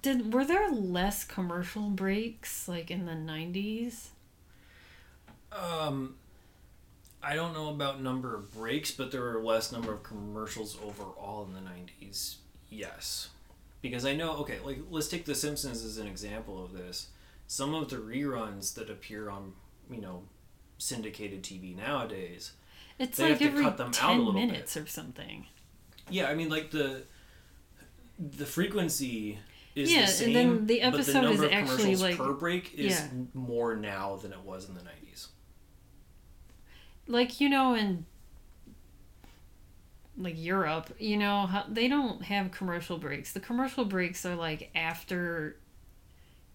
[0.00, 4.10] did were there less commercial breaks like in the nineties?
[5.52, 6.16] Um
[7.22, 11.44] I don't know about number of breaks, but there were less number of commercials overall
[11.44, 12.36] in the 90s.
[12.70, 13.30] Yes.
[13.82, 17.08] Because I know, okay, like let's take The Simpsons as an example of this.
[17.48, 19.52] some of the reruns that appear on
[19.90, 20.22] you know
[20.78, 22.52] syndicated TV nowadays.
[22.98, 24.46] It's They like have to every cut them out a ten little bit.
[24.46, 25.46] minutes or something.
[26.10, 27.02] Yeah, I mean like the
[28.18, 29.38] the frequency
[29.74, 32.16] is Yeah, the and same, then the but the number is of actually, commercials like-
[32.16, 33.08] per break is yeah.
[33.34, 35.28] more now than it was in the nineties.
[37.06, 38.06] Like you know, in
[40.18, 43.32] like Europe, you know, how, they don't have commercial breaks.
[43.34, 45.56] The commercial breaks are like after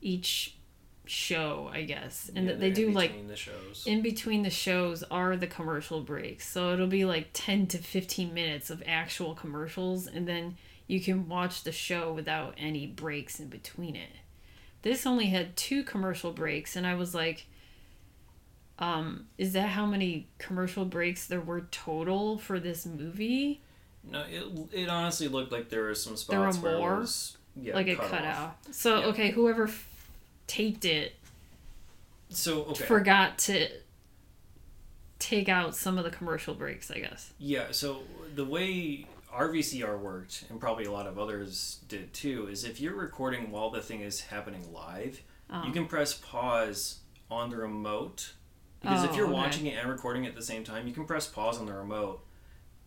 [0.01, 0.55] each
[1.11, 3.83] show, I guess, and Yeah, that they they're in do like the shows.
[3.85, 6.47] in between the shows are the commercial breaks.
[6.47, 10.55] So it'll be like 10 to 15 minutes of actual commercials and then
[10.87, 14.09] you can watch the show without any breaks in between it.
[14.81, 17.45] This only had two commercial breaks and I was like
[18.79, 23.61] um is that how many commercial breaks there were total for this movie?
[24.03, 24.43] no, it,
[24.83, 26.95] it honestly looked like there were some spots There were more?
[26.95, 28.37] it was yeah, like a cut cut off.
[28.37, 28.55] out.
[28.73, 29.05] So Yeah.
[29.07, 29.87] okay, whoever f-
[30.51, 31.15] taped it
[32.29, 33.69] So okay, forgot to
[35.19, 37.31] take out some of the commercial breaks, I guess.
[37.39, 38.01] Yeah, so
[38.35, 42.95] the way RVCR worked, and probably a lot of others did too, is if you're
[42.95, 45.63] recording while the thing is happening live, Oh.
[45.65, 48.33] you can press pause on the remote.
[48.81, 49.33] Because if Oh, you're okay.
[49.33, 52.25] watching it and recording at the same time, you can press pause on the remote,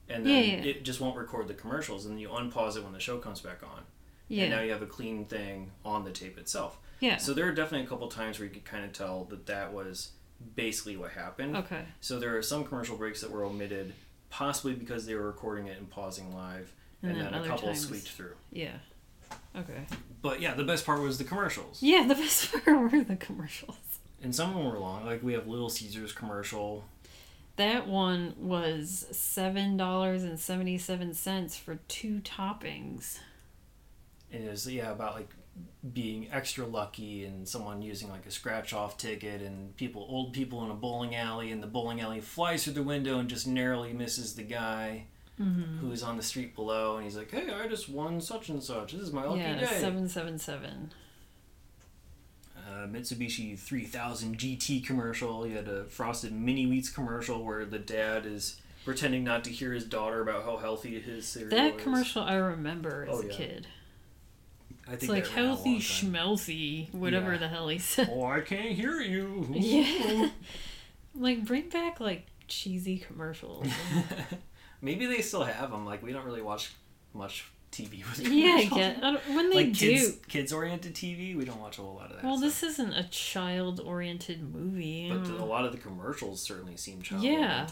[0.09, 0.70] and then Yeah, yeah.
[0.70, 3.40] it just won't record the commercials, and then you unpause it when the show comes
[3.40, 3.85] back on.
[4.29, 4.44] Yeah.
[4.44, 6.79] And now you have a clean thing on the tape itself.
[7.05, 7.17] Yeah.
[7.19, 9.73] So there are definitely a couple times where you could kind of tell that that
[9.73, 10.11] was
[10.57, 11.57] basically what happened.
[11.57, 11.85] Okay.
[12.01, 13.95] So there are some commercial breaks that were omitted,
[14.31, 17.69] possibly because they were recording it and pausing live, and, And then then a couple
[17.69, 18.35] times- squeaked through.
[18.53, 18.77] Yeah.
[19.57, 19.87] Okay.
[20.23, 23.77] But yeah, the best part was the commercials, Yeah, the best part were the commercials.
[24.23, 25.05] and some of them were long.
[25.07, 26.85] Like we have Little Caesars commercial.
[27.57, 33.19] That one was seven dollars and seventy seven cents for two toppings.
[34.33, 35.29] And it was yeah about like
[35.93, 40.64] being extra lucky and someone using like a scratch off ticket and people old people
[40.64, 43.93] in a bowling alley and the bowling alley flies through the window and just narrowly
[43.93, 45.05] misses the guy
[45.40, 45.79] Mm-hmm.
[45.79, 48.93] who's on the street below and he's like hey I just won such and such
[48.93, 49.57] this is my lucky day.
[49.61, 50.93] Yeah, day seven seven seven.
[52.57, 55.45] uh, Mitsubishi 3000 GT commercial.
[55.47, 59.73] You had a Frosted Mini Wheats commercial where the dad is pretending not to hear
[59.73, 61.83] his daughter about how healthy his cereal That is.
[61.83, 63.33] commercial I remember as Oh, a yeah.
[63.37, 63.67] kid.
[64.87, 67.38] I think It's like that ran a healthy schmelzy, whatever Yeah.
[67.38, 68.09] the hell he said.
[68.12, 69.47] Oh, I can't hear you.
[69.55, 70.29] Yeah.
[71.14, 73.66] like bring back like cheesy commercials.
[74.83, 75.87] Maybe they still have them.
[75.87, 76.73] Like we don't really watch
[77.14, 78.79] much TV with yeah, I commercials.
[78.79, 79.90] get I don't- when they like do.
[79.90, 81.37] kids kids oriented TV.
[81.37, 82.25] We don't watch a whole lot of that.
[82.25, 82.44] well, stuff.
[82.51, 85.09] this isn't a child oriented movie.
[85.11, 85.40] But Mm.
[85.40, 87.66] a lot of the commercials certainly seem child Yeah.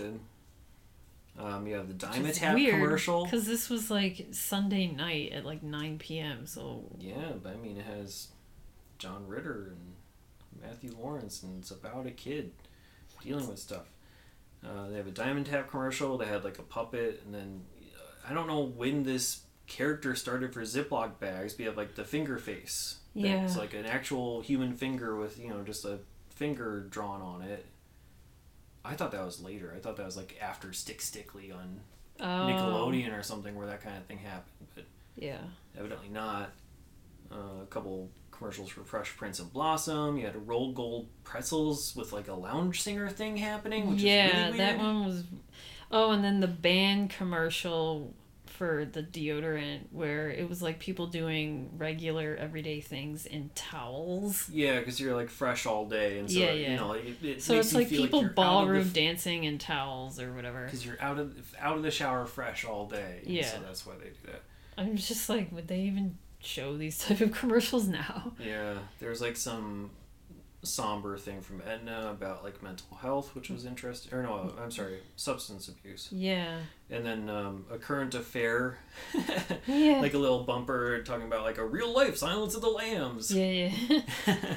[1.39, 3.25] Um, you have the is Dimetapp commercial.
[3.25, 6.47] Because this was like Sunday night at like 9 p.m.
[6.47, 8.29] So Yeah, but I mean, it has
[8.99, 12.53] John Ritter and Matthew Lawrence, and it's about a kid
[13.23, 13.87] dealing with stuff.
[14.65, 16.19] Uh, they have a Dimetapp commercial.
[16.19, 17.63] They had like a puppet, and then
[17.97, 21.55] uh, I don't know when this character started for Ziploc bags.
[21.55, 22.99] But you have like the finger face.
[23.15, 23.45] Yeah.
[23.45, 25.99] it's like an actual human finger with you know just a
[26.31, 27.67] finger drawn on it.
[28.85, 29.73] I thought that was later.
[29.77, 31.81] I thought that was like after Stick Stickly on
[32.21, 34.85] oh, Nickelodeon or something where that kind of thing happened, but
[35.17, 35.39] Yeah.
[35.79, 36.51] evidently not.
[37.31, 40.19] Uh, a couple commercials for Fresh Prince of Blossom.
[40.19, 44.27] You had a Rold Gold pretzels with like a lounge singer thing happening, which yeah,
[44.27, 44.61] is really weird.
[44.61, 45.25] that one was.
[45.91, 48.13] Oh, and then the Ban commercial
[48.63, 54.49] for the deodorant where it was like people doing regular everyday things in towels.
[54.53, 56.77] Yeah, because you're like fresh all day, and so Yeah, you yeah.
[56.77, 60.21] know it, it So makes it's you like feel people like ballroom dancing in towels
[60.21, 60.65] or whatever.
[60.67, 63.23] because you're out of out of the shower fresh all day.
[63.27, 63.47] Yeah.
[63.47, 64.43] so that's why they do that.
[64.79, 68.33] I'm just like, would they even show these type of commercials now?
[68.39, 69.91] Yeah, there's like some
[70.65, 74.15] somber thing from Edna about like mental health, which was interesting.
[74.17, 76.09] Or no, I'm sorry, substance abuse.
[76.13, 76.59] Yeah.
[76.91, 78.79] and then um, a current affair,
[79.67, 79.99] Yeah.
[80.01, 83.31] like a little bumper talking about like a real life Silence of the Lambs.
[83.35, 83.71] Yeah,
[84.27, 84.55] yeah.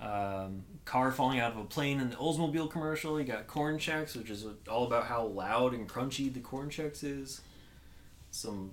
[0.00, 3.18] um, car falling out of a plane in the Oldsmobile commercial.
[3.20, 7.02] You got Corn Chex, which is all about how loud and crunchy the Corn Chex
[7.04, 7.40] is.
[8.30, 8.72] Some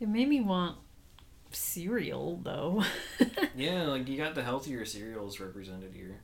[0.00, 0.76] it made me want
[1.50, 2.84] cereal though.
[3.56, 6.20] yeah, like you got the healthier cereals represented here.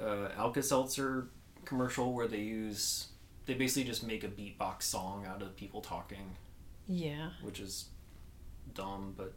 [0.00, 1.28] Uh, Alka Seltzer
[1.64, 3.08] commercial where they use
[3.46, 6.36] they basically just make a beatbox song out of people talking.
[6.88, 7.30] yeah.
[7.42, 7.86] which is
[8.74, 9.34] dumb, but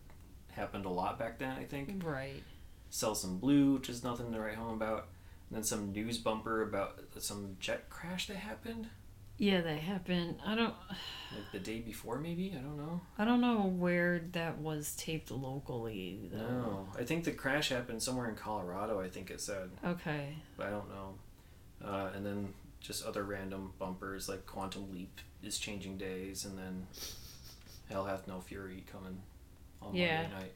[0.52, 2.04] happened a lot back then, I think.
[2.04, 2.44] Right.
[2.92, 5.08] Selsun Blue, which is nothing to write home about.
[5.50, 8.88] And then some news bumper about some jet crash that happened.
[9.40, 10.36] Yeah, they happened.
[10.46, 10.74] I don't.
[11.34, 12.54] Like the day before, maybe?
[12.54, 13.00] I don't know.
[13.18, 16.38] I don't know where that was taped locally though.
[16.38, 16.88] No.
[17.00, 19.70] I think the crash happened somewhere in Colorado, I think it said.
[19.86, 20.36] Okay.
[20.58, 21.14] But I don't know.
[21.84, 26.86] Uh, and then just other random bumpers like Quantum Leap is changing days, and then
[27.90, 29.22] Hell Hath No Fury coming
[29.82, 30.24] on Yeah.
[30.24, 30.54] Monday night.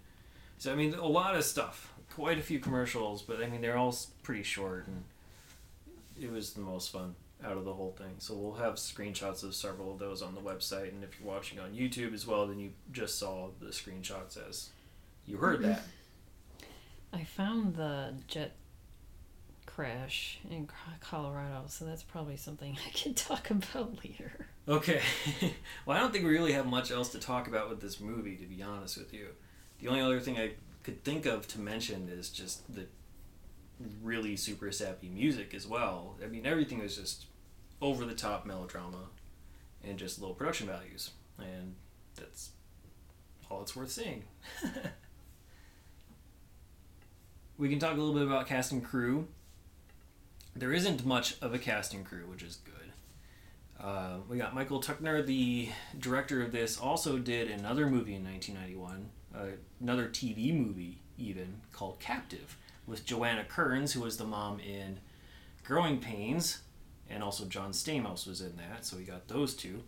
[0.57, 1.93] So, I mean, a lot of stuff.
[2.13, 5.03] Quite a few commercials, but I mean, they're all pretty short, and
[6.21, 7.15] it was the most fun
[7.45, 8.15] out of the whole thing.
[8.19, 11.59] So, we'll have screenshots of several of those on the website, and if you're watching
[11.59, 14.69] on YouTube as well, then you just saw the screenshots as
[15.25, 15.81] you heard that.
[17.13, 18.55] I found the jet
[19.65, 20.67] crash in
[20.99, 24.47] Colorado, so that's probably something I can talk about later.
[24.67, 25.01] Okay.
[25.85, 28.35] well, I don't think we really have much else to talk about with this movie,
[28.37, 29.27] to be honest with you.
[29.79, 32.87] The only other thing I could think of to mention is just the
[34.01, 36.15] really super sappy music as well.
[36.23, 37.25] I mean, everything was just
[37.84, 39.09] over the top melodrama
[39.84, 41.11] and just low production values.
[41.38, 41.75] And
[42.15, 42.51] that's
[43.51, 44.23] all it's worth seeing.
[47.57, 49.27] we can talk a little bit about cast and crew.
[50.55, 52.73] There isn't much of a cast and crew, which is good.
[53.86, 55.67] Uh, we got Michael Tuchner, the
[55.99, 61.99] director of this, also did another movie in 1991, uh, another TV movie even, called
[61.99, 62.57] Captive,
[62.88, 64.99] with Joanna Kerns, who was the mom in
[65.65, 66.61] Growing Pains,
[67.14, 69.84] and also John Stamos was in that, so we got those two.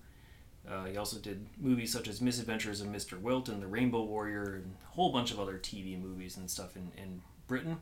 [0.70, 3.20] Uh, he also did movies such as Misadventures of Mr.
[3.20, 6.76] Wilt and The Rainbow Warrior, and a whole bunch of other TV movies and stuff
[6.76, 7.78] in, in Britain.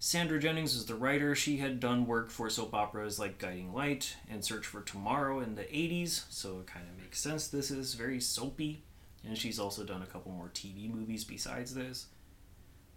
[0.00, 1.34] Sandra Jennings was the writer.
[1.34, 5.56] She had done work for soap operas like Guiding Light and Search for Tomorrow in
[5.56, 7.48] the 80s, so it kind of makes sense.
[7.48, 8.84] This is very soapy.
[9.26, 12.06] And she's also done a couple more TV movies besides this.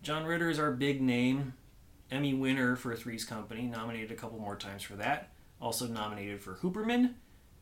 [0.04, 1.54] John Ritter is our big name.
[2.12, 5.30] Emmy winner for Three's Company, nominated a couple more times for that.
[5.62, 7.14] Also nominated for Hooperman,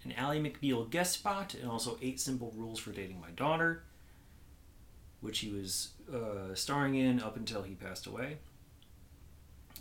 [0.04, 3.84] an Ally McBeal guest spot, and also Eight Simple Rules for Dating My Daughter,
[5.22, 8.38] which he was uh, starring in up until he passed away.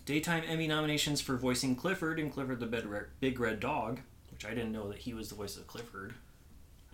[0.05, 4.01] Daytime Emmy nominations for voicing Clifford in Clifford the Big Red Dog,
[4.31, 6.14] which I didn't know that he was the voice of Clifford.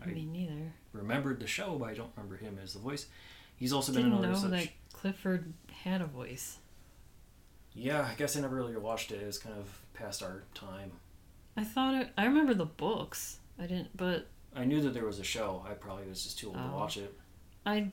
[0.03, 0.72] I Me neither.
[0.93, 3.07] remembered the show, but I don't remember him as the voice.
[3.57, 4.51] He's also been Didn't in other know such.
[4.51, 5.53] that Clifford
[5.85, 6.57] had a voice.
[7.75, 9.20] Yeah, I guess I never really watched it.
[9.22, 10.93] It was kind of past our time.
[11.57, 12.11] I thought it.
[12.16, 13.39] I remember the books.
[13.59, 15.64] I didn't, but I knew that there was a show.
[15.68, 16.77] I probably was just too old to Oh.
[16.77, 17.12] watch it.
[17.66, 17.91] I,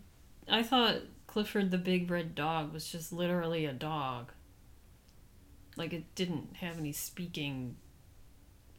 [0.49, 4.31] I thought Clifford the Big Red Dog was just literally a dog.
[5.77, 7.75] Like it didn't have any speaking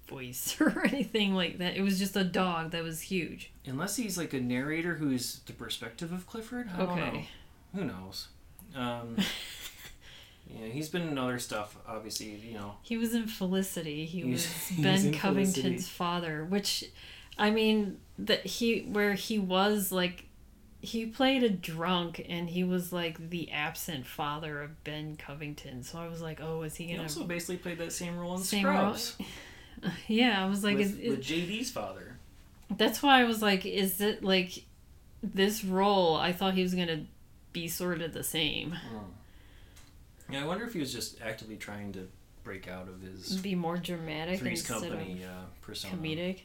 [0.09, 1.77] voice or anything like that.
[1.77, 3.53] It was just a dog that was huge.
[3.67, 6.69] Unless he's like a narrator who's the perspective of Clifford.
[6.75, 7.03] I don't know.
[7.05, 7.29] Okay.
[7.75, 8.29] Who knows?
[8.77, 9.17] Um,
[10.59, 11.77] yeah, he's been in other stuff.
[11.87, 12.75] Obviously, you know.
[12.83, 14.05] He was in Felicity.
[14.07, 15.83] He He was he Ben in Covington's Felicity.
[15.83, 16.85] father, which
[17.39, 20.27] I mean that he where he was like
[20.81, 25.83] he played a drunk and he was like the absent father of Ben Covington.
[25.85, 27.05] So I was like, oh, is he He gonna?
[27.05, 29.17] also basically played that same role in Same Scrubs
[30.09, 32.17] yeah, I was like, with, is, with JD's father.
[32.77, 34.65] that's why I was like, is it like
[35.23, 36.17] this role?
[36.17, 37.07] I thought he was gonna
[37.53, 38.99] be sort of the same, hmm.
[40.33, 42.09] Yeah, I wonder if he was just actively trying to
[42.45, 45.97] break out of his be more dramatic Three's instead Company uh, persona.
[45.97, 46.41] comedic.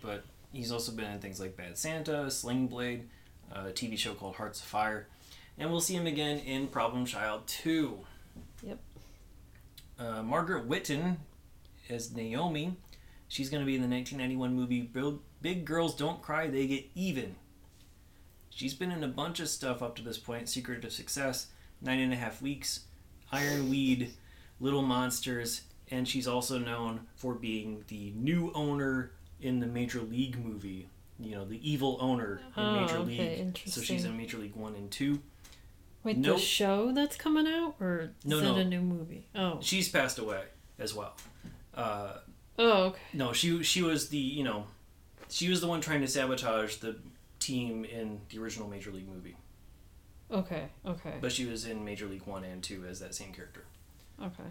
[0.00, 3.08] But he's also been in things like Bad Santa, Sling Blade,
[3.52, 5.08] a TV show called Hearts Afire,
[5.58, 7.98] and we'll see him again in Problem Child 2.
[8.62, 8.78] Yep.
[9.98, 11.18] Uh, Margaret Whitton
[11.88, 12.76] as Naomi.
[13.28, 14.90] She's going to be in the 1991 movie
[15.40, 17.36] Big Girls Don't Cry, They Get Even.
[18.50, 21.46] She's been in a bunch of stuff up to this point Secret of Success,
[21.82, 22.80] Nine and a Half Weeks,
[23.30, 24.12] Ironweed,
[24.60, 30.38] Little Monsters, and she's also known for being the new owner in the Major League
[30.44, 30.88] movie.
[31.18, 33.60] You know, the evil owner in Oh, Major okay, League.
[33.66, 35.20] So she's in Major League 1 and 2.
[36.04, 36.36] Wait, Nope.
[36.36, 38.56] the show that's coming out, or No, is no.
[38.56, 39.26] it a new movie?
[39.34, 40.42] Oh, She's passed away
[40.78, 41.14] as well.
[41.74, 42.14] Uh,
[42.58, 42.98] oh, okay.
[43.12, 44.66] No, she she was the you know,
[45.28, 46.96] she was the one trying to sabotage the
[47.38, 49.36] team in the original Major League movie,
[50.32, 53.64] Okay, okay, but she was in Major League One and Two as that same character.
[54.22, 54.50] okay.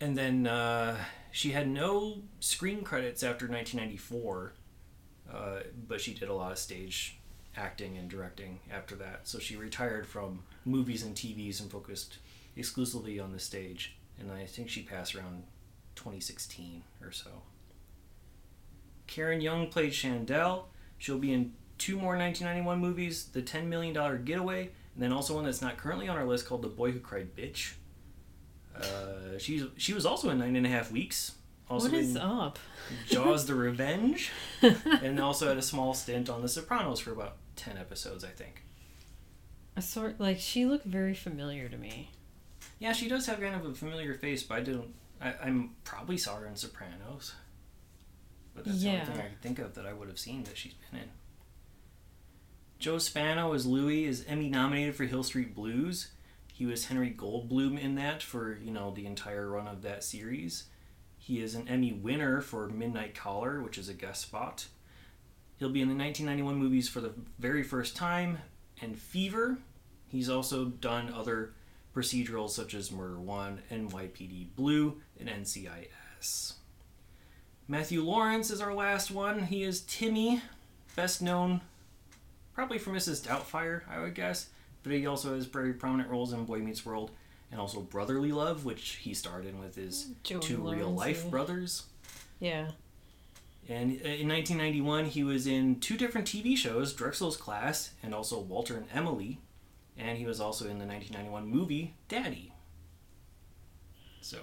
[0.00, 0.96] And then uh,
[1.30, 4.52] she had no screen credits after 1994,
[5.32, 5.36] uh,
[5.88, 7.16] but she did a lot of stage
[7.56, 9.20] acting and directing after that.
[9.28, 12.18] So she retired from movies and TVs and focused
[12.56, 13.96] exclusively on the stage.
[14.18, 15.44] And I think she passed around
[15.94, 17.30] 2016 or so.
[19.06, 20.64] Karen Young played Chandel.
[20.98, 21.52] She'll be in
[21.84, 24.62] two more 1991 movies The $10 Million Getaway,
[24.94, 27.36] and then also one that's not currently on our list called The Boy Who Cried
[27.36, 27.74] Bitch.
[28.74, 31.32] Uh, she's she was also in Nine and a Half Weeks
[31.68, 32.58] Also what is in up?
[33.06, 34.32] Jaws: The Revenge,
[34.62, 38.64] and also had a small stint on The Sopranos for about ten episodes, I think.
[39.76, 42.10] A sort like she looked very familiar to me.
[42.80, 44.94] Yeah, she does have kind of a familiar face, but I don't.
[45.20, 47.34] I, I'm probably saw her in Sopranos.
[48.54, 50.56] But that's the only thing I could think of that I would have seen that
[50.56, 51.08] she's been in.
[52.84, 56.08] Joe Spano as Louis is Emmy nominated for Hill Street Blues.
[56.52, 60.64] He was Henry Goldblum in that for you know the entire run of that series.
[61.16, 64.66] He is an Emmy winner for Midnight Caller, which is a guest spot.
[65.56, 68.36] He'll be in the 1991 movies for the very first time,
[68.82, 69.56] and Fever.
[70.06, 71.54] He's also done other
[71.96, 76.52] procedurals such as Murder One, NYPD Blue, and NCIS.
[77.66, 79.44] Matthew Lawrence is our last one.
[79.44, 80.42] He is Timmy,
[80.94, 81.62] best known
[82.54, 83.26] probably for Mrs.
[83.26, 84.48] Doubtfire, I would guess,
[84.82, 87.10] but he also has very prominent roles in Boy Meets World
[87.50, 91.30] and also Brotherly Love, which he starred in with his Joey two real life yeah.
[91.30, 91.84] brothers.
[92.40, 92.70] Yeah.
[93.68, 98.38] And uh, in 1991, he was in two different TV shows, Drexel's Class and also
[98.38, 99.38] Walter and Emily.
[99.96, 102.52] And he was also in the 1991 movie Daddy.
[104.20, 104.38] So,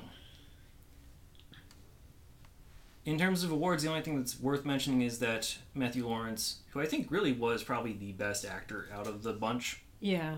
[3.05, 6.79] in terms of awards, the only thing that's worth mentioning is that Matthew Lawrence, who
[6.81, 10.35] I think really was probably the best actor out of the bunch, Yeah.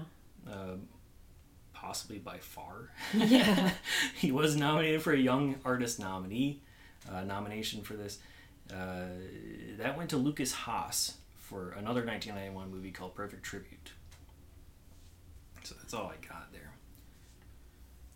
[0.50, 0.76] uh,
[1.74, 2.92] possibly by far.
[3.14, 3.72] Yeah.
[4.16, 6.62] he was nominated for a Young Artist nominee
[7.12, 8.20] uh, nomination for this.
[8.74, 9.08] Uh,
[9.78, 13.92] that went to Lukas Haas for another 1991 movie called Perfect Tribute.
[15.64, 16.72] So that's all I got there.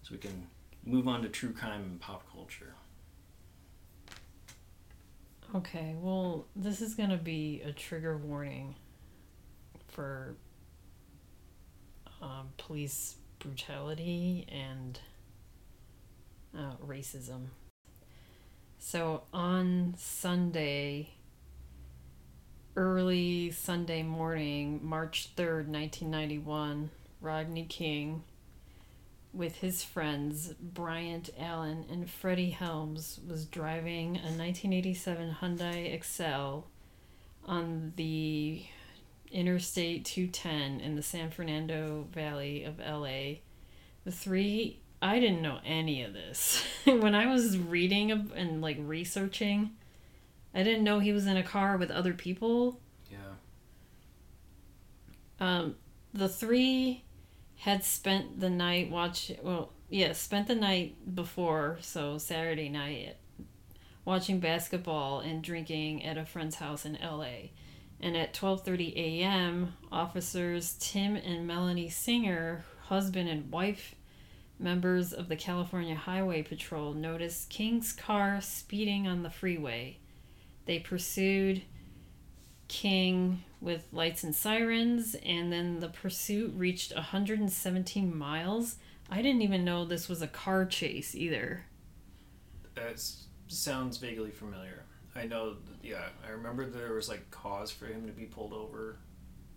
[0.04, 0.48] So we can
[0.86, 2.74] move on to true crime and pop culture.
[5.56, 8.76] Okay, well, this is going to be a trigger warning
[9.88, 10.36] for
[12.22, 15.00] um, police brutality and
[16.58, 17.46] uh, racism.
[18.78, 21.12] So on Sunday,
[22.76, 26.90] early Sunday morning, March 3rd, 1991,
[27.22, 28.24] Rodney King
[29.38, 36.68] with his friends Bryant Allen and Freddie Helms was driving a 1987 Hyundai Excel
[37.46, 38.66] on the
[39.32, 43.40] Interstate 210 in the San Fernando Valley of LA.
[44.04, 46.64] The three I didn't know any of this.
[46.86, 49.72] when I was reading and like researching,
[50.56, 52.80] I didn't know he was in a car with other people.
[53.12, 53.18] Yeah.
[55.40, 55.76] Um,
[56.14, 57.04] the three
[57.58, 59.32] had spent the night watch.
[59.42, 63.18] Well, yeah, spent the night before, so Saturday night,
[64.06, 67.52] watching basketball and drinking at a friend's house in L.A.
[68.00, 73.96] And at twelve thirty a.m., officers Tim and Melanie Singer, husband and wife,
[74.60, 79.98] members of the California Highway Patrol, noticed King's car speeding on the freeway.
[80.66, 81.64] They pursued
[82.68, 88.76] King with lights and sirens, and then the pursuit reached 117 miles.
[89.10, 91.66] I didn't even know this was a car chase either.
[92.76, 93.02] That
[93.48, 94.84] sounds vaguely familiar.
[95.16, 99.00] I know, yeah, I remember there was like cause for him to be pulled over,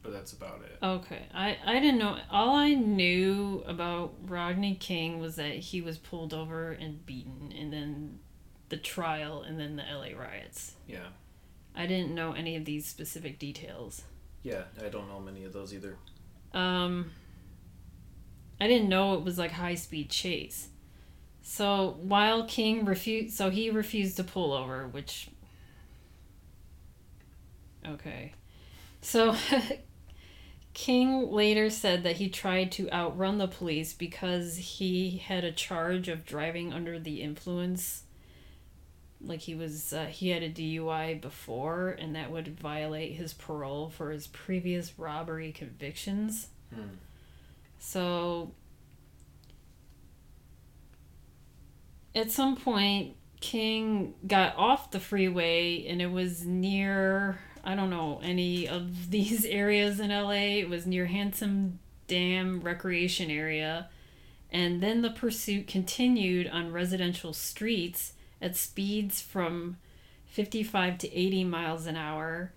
[0.03, 0.78] but that's about it.
[0.82, 2.18] Okay, I, I didn't know.
[2.30, 7.72] All I knew about Rodney King was that he was pulled over and beaten, and
[7.72, 8.20] then
[8.70, 10.76] the trial, and then the LA riots.
[10.88, 11.09] Yeah.
[11.74, 14.02] I didn't know any of these specific details.
[14.42, 15.96] Yeah, I don't know many of those either.
[16.52, 17.12] Um,
[18.60, 20.68] I didn't know it was like high speed chase.
[21.42, 25.28] So while King refused, so he refused to pull over, which.
[27.86, 28.34] Okay.
[29.00, 29.34] So
[30.74, 36.08] King later said that he tried to outrun the police because he had a charge
[36.08, 38.04] of driving under the influence.
[39.22, 43.90] Like he was, uh, he had a DUI before, and that would violate his parole
[43.90, 46.48] for his previous robbery convictions.
[46.74, 46.96] Hmm.
[47.78, 48.52] So
[52.14, 58.20] at some point, King got off the freeway and it was near, I don't know,
[58.22, 60.60] any of these areas in LA.
[60.60, 63.88] It was near Hansen Dam Recreation Area.
[64.52, 69.76] And then the pursuit continued on residential streets at speeds from
[70.26, 72.53] 55 to 80 miles an hour.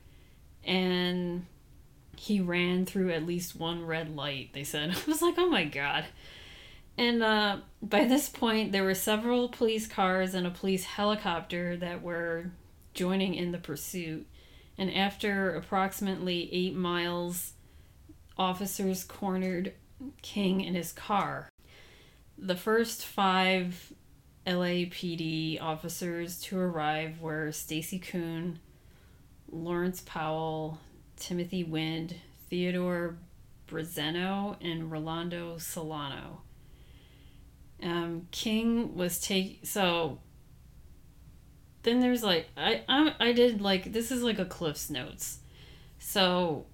[0.63, 1.45] And
[2.15, 4.91] he ran through at least one red light, they said.
[4.95, 6.05] I was like, oh my god.
[6.97, 12.03] And uh, by this point, there were several police cars and a police helicopter that
[12.03, 12.51] were
[12.93, 14.27] joining in the pursuit.
[14.77, 17.53] And after approximately eight miles,
[18.37, 19.73] officers cornered
[20.21, 21.49] King in his car.
[22.37, 23.93] The first five
[24.45, 28.59] LAPD officers to arrive were Stacey Koon,
[29.49, 30.79] Lawrence Powell,
[31.15, 32.15] Timothy Wind,
[32.49, 33.17] Theodore
[33.67, 36.41] Briseno, and Rolando Solano.
[37.81, 40.19] Um, King was take so.
[41.83, 45.39] Then there's like I I I did like this is like a Cliff's notes,
[45.99, 46.65] so.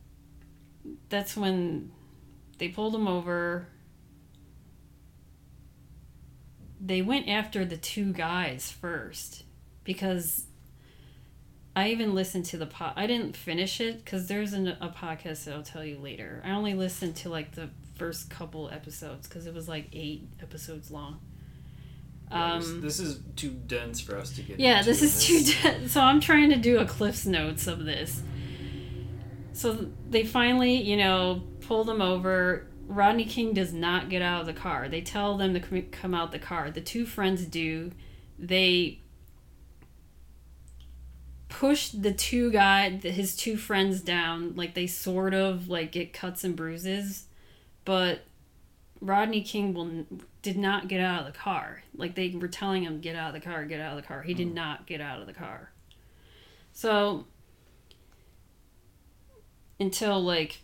[1.09, 1.91] That's when
[2.57, 3.67] they pulled him over.
[6.79, 9.43] They went after the two guys first
[9.83, 10.45] because
[11.75, 12.93] I even listened to the pod.
[12.95, 16.41] I didn't finish it because there's an, a podcast that I'll tell you later.
[16.45, 20.89] I only listened to like the first couple episodes because it was like eight episodes
[20.89, 21.19] long.
[22.31, 24.59] Yeah, this, um, this is too dense for us to get.
[24.59, 25.25] Yeah, this is this.
[25.25, 25.91] too dense.
[25.91, 28.21] So I'm trying to do a Cliff's Notes of this.
[29.53, 32.67] So they finally, you know, pull them over.
[32.89, 34.89] Rodney King does not get out of the car.
[34.89, 36.71] They tell them to come- out the car.
[36.71, 37.91] The two friends do.
[38.39, 39.01] They
[41.49, 44.55] push the two guy, his two friends down.
[44.55, 47.25] Like they sort of like get cuts and bruises,
[47.85, 48.21] but
[48.99, 50.05] Rodney King will
[50.41, 51.83] did not get out of the car.
[51.95, 54.23] Like they were telling him, get out of the car, get out of the car.
[54.23, 54.55] He did hmm.
[54.55, 55.71] not get out of the car.
[56.73, 57.27] So
[59.79, 60.61] until like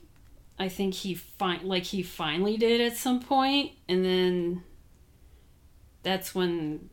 [0.58, 4.64] I think he fin- like he finally did at some point and then
[6.04, 6.90] that's when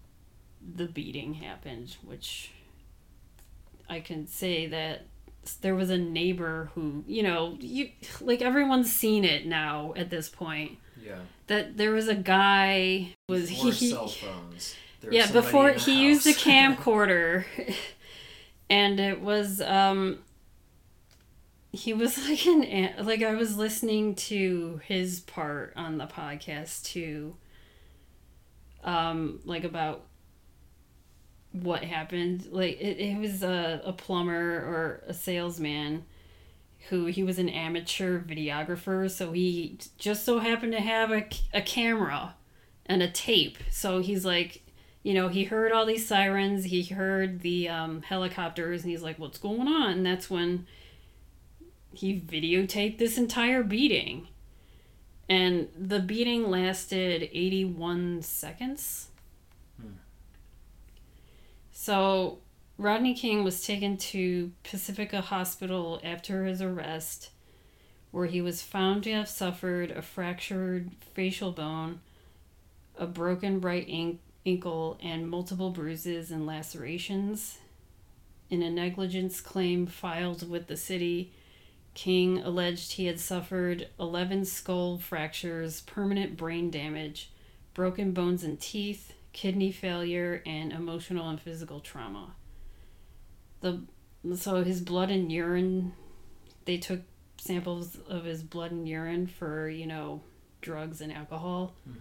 [0.74, 2.50] the beating happened, which
[3.88, 5.06] I can say that
[5.60, 7.90] there was a neighbor who, you know, you
[8.20, 10.78] like everyone's seen it now at this point.
[11.04, 11.16] Yeah.
[11.48, 14.74] That there was a guy was Before he, cell phones.
[15.10, 17.44] yeah before he used a camcorder
[18.70, 20.18] and it was um
[21.72, 27.34] he was like an like i was listening to his part on the podcast too.
[28.84, 30.04] Um like about
[31.52, 32.46] what happened.
[32.50, 36.04] Like it, it was a, a plumber or a salesman
[36.88, 41.62] who he was an amateur videographer so he just so happened to have a, a
[41.62, 42.34] camera
[42.86, 43.58] and a tape.
[43.70, 44.62] So he's like
[45.02, 49.18] you know he heard all these sirens he heard the um, helicopters and he's like
[49.18, 49.92] what's going on?
[49.92, 50.66] And that's when
[51.92, 54.28] he videotaped this entire beating
[55.28, 59.08] and the beating lasted 81 seconds
[59.80, 59.92] hmm.
[61.70, 62.38] so
[62.82, 67.30] Rodney King was taken to Pacifica Hospital after his arrest,
[68.10, 72.00] where he was found to have suffered a fractured facial bone,
[72.98, 77.58] a broken right an- ankle, and multiple bruises and lacerations.
[78.50, 81.32] In a negligence claim filed with the city,
[81.94, 87.30] King alleged he had suffered 11 skull fractures, permanent brain damage,
[87.74, 92.34] broken bones and teeth, kidney failure, and emotional and physical trauma.
[93.60, 93.82] The
[94.36, 95.92] so his blood and urine
[96.64, 97.00] they took
[97.38, 100.22] samples of his blood and urine for you know
[100.60, 101.74] drugs and alcohol.
[101.88, 101.98] Mm-hmm.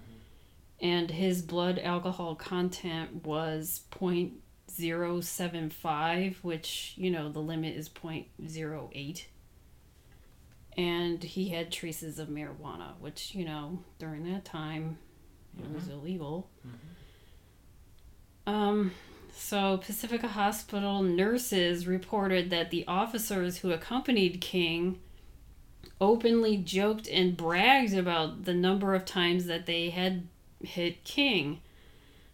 [0.83, 9.25] And his blood alcohol content was 0.075 which you know the limit is 0.08
[10.81, 14.97] and he had traces of marijuana which you know during that time
[15.57, 16.49] it was illegal
[18.47, 18.91] um
[19.33, 24.99] so, Pacifica Hospital nurses reported that the officers who accompanied King
[25.99, 30.27] openly joked and bragged about the number of times that they had
[30.63, 31.61] hit King.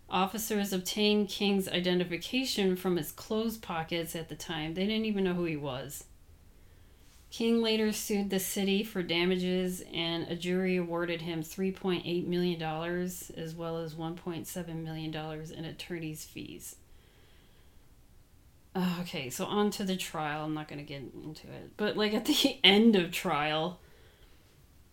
[0.10, 4.74] Officers obtained King's identification from his clothes pockets at the time.
[4.74, 6.06] They didn't even know who he was.
[7.38, 13.54] King later sued the city for damages, and a jury awarded him $3.8 million as
[13.56, 15.14] well as $1.7 million
[15.56, 16.78] in attorney's fees.
[18.74, 20.46] Uh, Okay, so on to the trial.
[20.46, 21.78] I'm not going to get into it.
[21.78, 23.82] But, like, at the end of trial,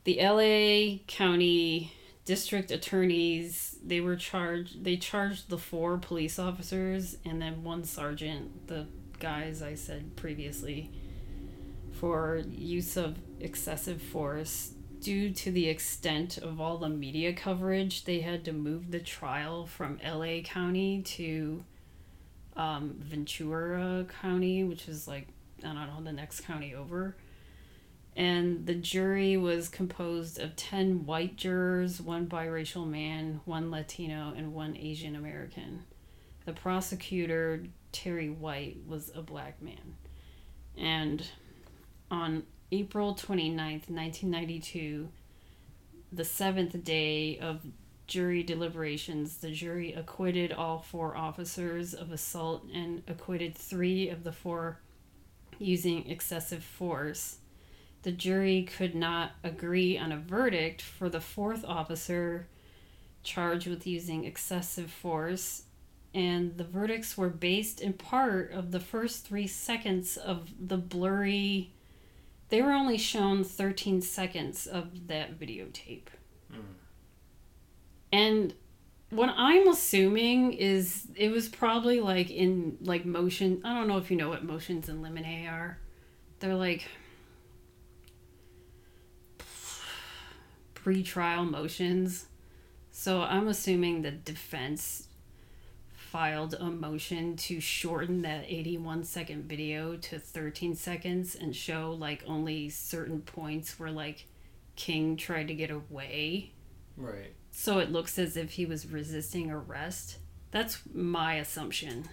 [0.05, 1.95] the LA County
[2.27, 8.67] district attorneys, they were charged, they charged the four police officers and then one sergeant,
[8.67, 8.87] the
[9.19, 10.91] guys I said previously,
[12.05, 14.75] for use of excessive force.
[15.01, 19.65] Due to the extent of all the media coverage, they had to move the trial
[19.65, 21.65] from LA County to
[22.57, 25.29] um, Ventura County, which is like,
[25.61, 27.17] I don't know, the next county over.
[28.15, 34.53] And the jury was composed of 10 white jurors, one biracial man, one Latino, and
[34.53, 35.85] one Asian American.
[36.45, 39.97] The prosecutor, Terry White, was a black man.
[40.77, 41.27] And
[42.15, 45.09] on April 29th, 1992,
[46.13, 47.61] the seventh day of
[48.07, 54.33] jury deliberations, the jury acquitted all four officers of assault and acquitted three of the
[54.33, 54.79] four
[55.59, 57.39] using excessive force.
[58.03, 62.47] The jury could not agree on a verdict for the fourth officer
[63.23, 65.63] charged with using excessive force,
[66.15, 71.73] and the verdicts were based in part of the first three seconds of the blurry.
[72.55, 76.07] They were only shown 13 seconds of that videotape.
[76.49, 76.61] Hmm.
[78.13, 78.55] And
[79.11, 83.61] what I'm assuming is it was probably like in like motion.
[83.65, 85.81] I don't know if you know what motions in limine are.
[86.39, 86.87] They're like
[90.75, 92.27] pre-trial motions.
[92.93, 95.09] So I'm assuming the defense
[96.15, 102.23] filed a motion to shorten that 81 second video to 13 seconds and show like
[102.25, 104.29] only certain points where like
[104.77, 106.53] King tried to get away
[106.97, 107.35] Right.
[107.51, 110.19] so it looks as if he was resisting arrest.
[110.53, 112.09] That's my assumption.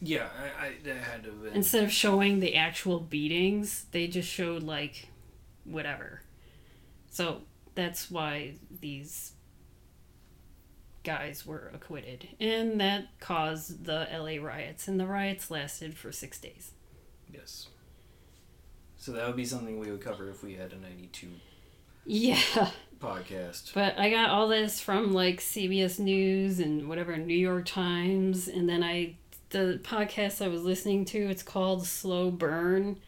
[0.00, 1.52] Yeah, I, I that had to have been.
[1.52, 5.08] Instead of showing the actual beatings, they just showed like
[5.64, 6.22] whatever.
[7.10, 7.42] So
[7.74, 9.32] that's why these
[11.10, 12.28] guys were acquitted.
[12.38, 14.86] And that caused the LA riots.
[14.88, 16.72] And the riots lasted for six days.
[17.32, 17.68] yes.
[18.96, 21.26] So that would be something we would cover if we had a 92
[22.04, 22.36] Yeah.
[23.00, 23.72] podcast.
[23.72, 28.68] But I got all this from like CBS News and whatever New York Times, and
[28.68, 29.16] then I
[29.50, 31.18] the podcast I was listening to.
[31.18, 32.98] It's called Slow Burn,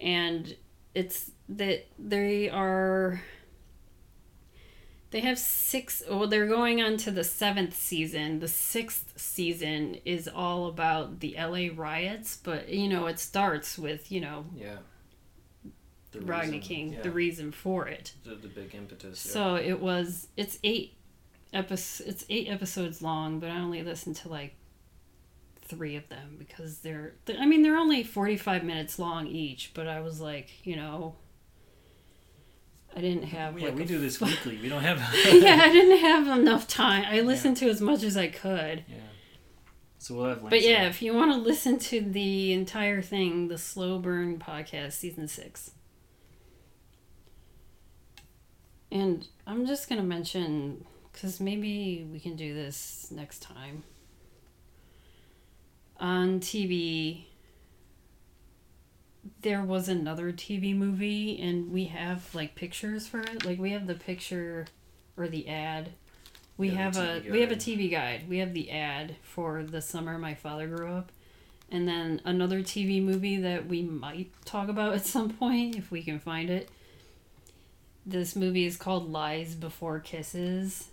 [0.00, 0.54] and
[0.94, 3.20] it's that they are.
[5.16, 6.02] They have six.
[6.10, 8.40] Well, they're going on to the seventh season.
[8.40, 14.12] The sixth season is all about the LA riots, but you know it starts with
[14.12, 14.76] you know Yeah.
[16.10, 18.12] The Rodney reason- King, yeah, the reason for it.
[18.24, 19.24] the, the big impetus.
[19.24, 19.32] yeah.
[19.32, 20.28] So it was.
[20.36, 20.98] It's eight
[21.54, 22.06] episodes.
[22.10, 24.54] It's eight episodes long, but I only listened to like
[25.62, 27.14] three of them because they're.
[27.24, 29.70] they- I mean, they're only forty five minutes long each.
[29.72, 31.14] But I was like, you know,
[32.96, 33.58] I didn't have.
[33.58, 34.56] yeah, like we do this weekly.
[34.56, 34.98] We don't have.
[35.30, 37.04] yeah, I didn't have enough time.
[37.06, 38.84] I listened to as much as I could.
[38.88, 38.96] Yeah.
[39.98, 40.50] So we'll have links.
[40.50, 44.92] But yeah, if you want to listen to the entire thing, the Slow Burn podcast,
[44.92, 45.72] season six.
[48.90, 53.82] And I'm just going to mention, because maybe we can do this next time.
[55.98, 57.24] On TV,
[59.42, 63.44] there was another TV movie, and we have like pictures for it.
[63.44, 64.66] Like we have the picture
[65.16, 65.90] or the ad.
[66.56, 67.56] We Yeah, have a TV we have a.
[67.56, 68.28] TV guide.
[68.28, 71.12] We have the ad for the summer my father grew up,
[71.70, 76.02] and then another TV movie that we might talk about at some point if we
[76.02, 76.70] can find it.
[78.06, 80.88] This movie is called Lies Before Kisses,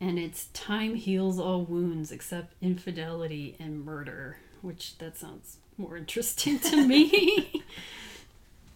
[0.00, 6.58] and it's time heals all wounds except infidelity and murder, which that sounds more interesting
[6.60, 7.64] to me.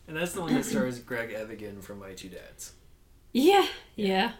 [0.07, 2.75] And that's the one that stars Greg Evigan from My Two Dads.
[3.33, 4.33] yeah, yeah.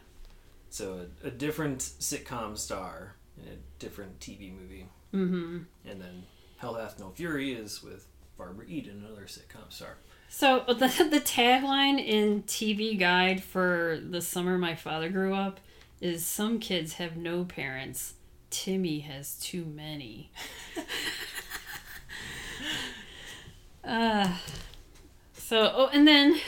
[0.69, 4.89] So a, a different sitcom star in a different TV movie.
[5.15, 5.59] Mm-hmm.
[5.89, 6.25] And then
[6.59, 8.07] Hell Hath No Fury is with
[8.37, 9.97] Barbara Eden, another sitcom star.
[10.29, 10.75] So the
[11.11, 15.61] the tagline in TV Guide for the summer my father grew up
[16.01, 18.15] is some kids have no parents.
[18.51, 20.31] Timmy has too many.
[23.87, 24.33] uh,
[25.33, 26.41] so oh, and then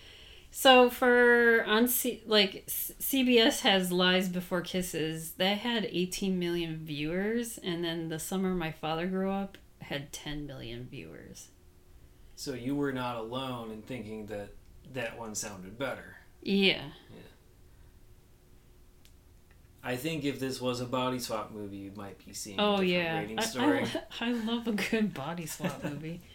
[0.50, 5.32] so for on C, like CBS has Lies Before Kisses.
[5.32, 10.46] That had 18 million viewers, and then the summer my father grew up had 10
[10.46, 11.48] million viewers.
[12.36, 14.50] So you were not alone in thinking that
[14.92, 16.16] that one sounded better.
[16.42, 16.82] Yeah.
[17.10, 17.20] Yeah.
[19.82, 22.70] I think if this was a body swap movie, you might be seeing a Oh
[22.72, 23.86] different yeah, rating I, story.
[24.20, 26.20] I, I love a good body swap movie.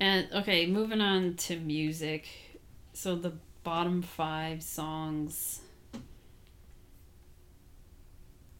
[0.00, 2.28] and okay, moving on to music.
[2.92, 3.32] So the
[3.64, 5.60] bottom five songs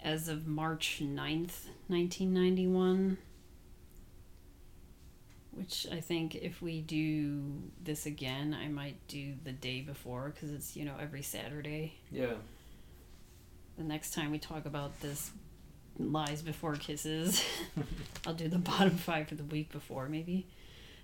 [0.03, 3.19] as of March 9th, 1991.
[5.53, 7.43] Which I think if we do
[7.83, 12.35] this again, I might do the day before because it's, you know, every Saturday yeah.
[13.77, 15.33] the next time we talk about this
[15.99, 17.43] lies before kisses
[18.27, 20.47] i'll do the bottom five for the week before maybe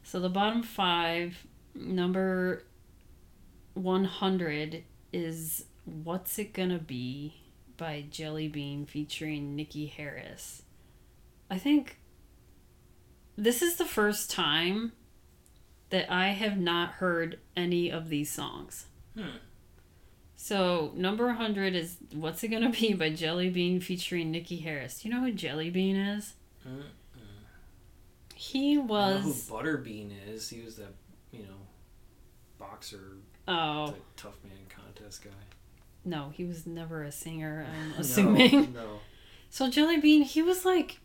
[0.05, 2.63] so the bottom five number
[3.75, 7.35] 100 is what's it gonna be
[7.77, 10.63] by jelly bean featuring nikki harris
[11.51, 11.99] i think
[13.37, 14.93] this is the first time
[15.91, 18.87] that i have not heard any of these songs
[19.17, 19.37] Hmm.
[20.37, 25.01] So number 100 is What's It Gonna Be by Jelly Bean featuring Nikki Harris.
[25.01, 26.35] Do you know who Jelly Bean is?
[26.69, 26.83] Mm-mm.
[28.53, 28.83] He I know
[29.19, 29.49] who was.
[29.49, 30.49] Butterbean is.
[30.51, 30.93] He was that,
[31.31, 31.67] you know,
[32.59, 33.17] boxer,
[33.49, 35.31] Oh, tough man contest guy.
[36.05, 38.73] no, he was never a singer, I'm assuming.
[38.75, 39.01] No.
[39.51, 40.99] So Jelly Bean, he was like.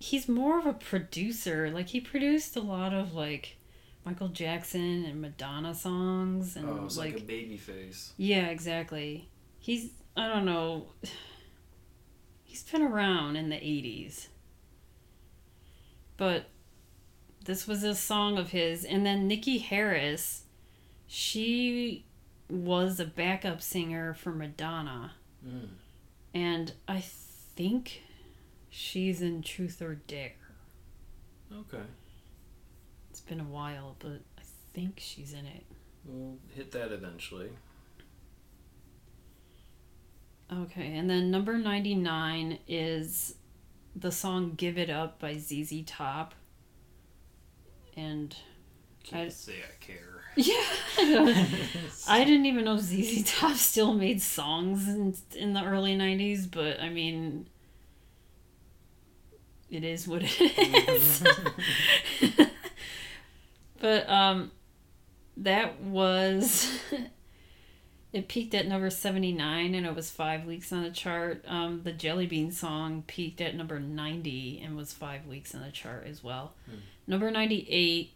[0.00, 1.70] He's more of a producer.
[1.72, 3.56] Like, he produced a lot of, like,
[4.04, 6.54] Michael Jackson and Madonna songs.
[6.54, 8.12] And, Oh, like, like a baby face.
[8.16, 9.28] Yeah, exactly.
[9.58, 10.86] He's I don't know.
[12.44, 14.28] He's been around in the 80s.
[16.18, 16.50] But
[17.44, 20.42] this was a song of his and then Nikki Harris,
[21.06, 22.04] she
[22.50, 25.12] was a backup singer for Madonna
[25.46, 25.68] Mm.
[26.34, 28.02] and I think
[28.68, 30.32] she's in Truth or Dare.
[31.52, 31.82] Okay.
[33.10, 34.42] It's been a while, but I
[34.74, 35.64] think she's in it.
[36.04, 37.50] We'll hit that eventually.
[40.52, 43.34] Okay, and then number 99 is
[44.00, 46.34] the song Give It Up by ZZ Top.
[47.96, 48.34] And
[49.04, 50.04] Can't I- say I care.
[50.36, 50.54] yeah,
[52.08, 56.80] I, didn't even know ZZ Top still made songs in, in the early 90s, but
[56.80, 57.48] I mean,
[59.68, 60.40] it is what it
[60.88, 61.24] is.
[63.80, 64.52] but um
[65.38, 66.70] that was
[68.12, 71.44] it peaked at number 79 and it was five weeks on the chart.
[71.46, 75.70] Um the jelly bean song peaked at number 90 and was five weeks on the
[75.70, 76.54] chart as well.
[76.66, 76.76] Hmm.
[77.06, 78.12] number 98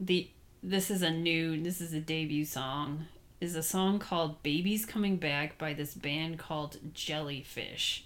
[0.00, 0.28] the
[0.62, 3.06] this is a new this is a debut song
[3.40, 8.04] is a song called babies coming back by this band called jellyfish.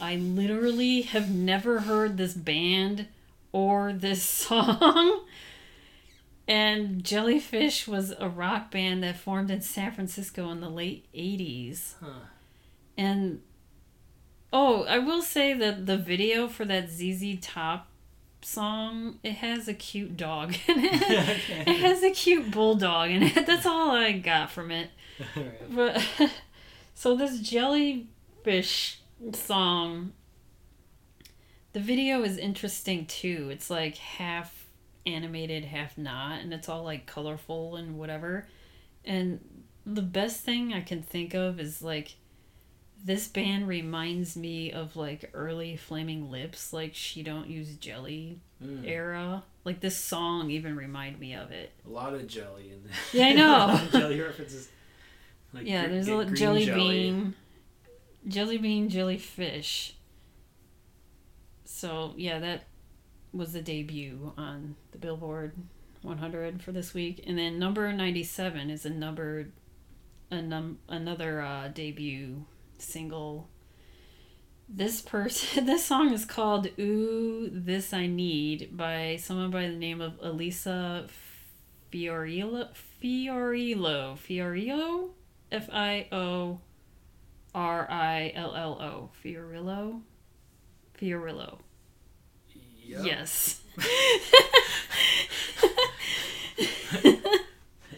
[0.00, 3.06] I literally have never heard this band
[3.52, 5.24] or this song
[6.46, 11.94] and Jellyfish was a rock band that formed in San Francisco in the late 80s.
[12.02, 12.10] Huh.
[12.98, 13.40] And
[14.52, 17.88] oh, I will say that the video for that ZZ Top
[18.42, 20.94] song, it has a cute dog in it.
[21.44, 21.64] Okay.
[21.66, 23.46] It has a cute bulldog in it.
[23.46, 24.90] That's all I got from it.
[25.70, 26.04] But
[26.94, 29.00] so this jellyfish
[29.32, 30.12] song,
[31.72, 33.48] the video is interesting too.
[33.50, 34.63] It's like half
[35.06, 38.46] animated, half not, and it's all like colorful and whatever.
[39.04, 39.40] And
[39.84, 42.16] the best thing I can think of is like
[43.04, 48.86] this band reminds me of like early Flaming Lips, like she don't use jelly Mm.
[48.86, 49.42] era.
[49.64, 51.72] Like this song even remind me of it.
[51.86, 52.92] A lot of jelly in there.
[53.12, 53.56] Yeah, I know.
[53.56, 54.68] a lot of jelly references.
[55.52, 57.34] Like yeah, there's a green jelly, bean,
[58.26, 59.96] jelly bean, jellyfish.
[61.64, 62.64] So yeah, that
[63.34, 65.54] was the debut on the Billboard
[66.02, 69.48] 100 for this week, and then number 97 is a number,
[70.30, 72.44] a num another uh, debut
[72.78, 73.48] single.
[74.68, 80.00] This person, this song is called "Ooh, This I Need" by someone by the name
[80.00, 81.08] of Elisa
[81.92, 82.68] Fiorillo.
[83.02, 84.18] Fiorillo.
[84.18, 85.10] Fiorillo.
[85.52, 86.60] F I O
[87.54, 89.10] R I L L O.
[89.22, 90.02] Fiorillo.
[90.98, 91.58] Fiorillo.
[92.86, 93.04] Yep.
[93.04, 93.60] Yes.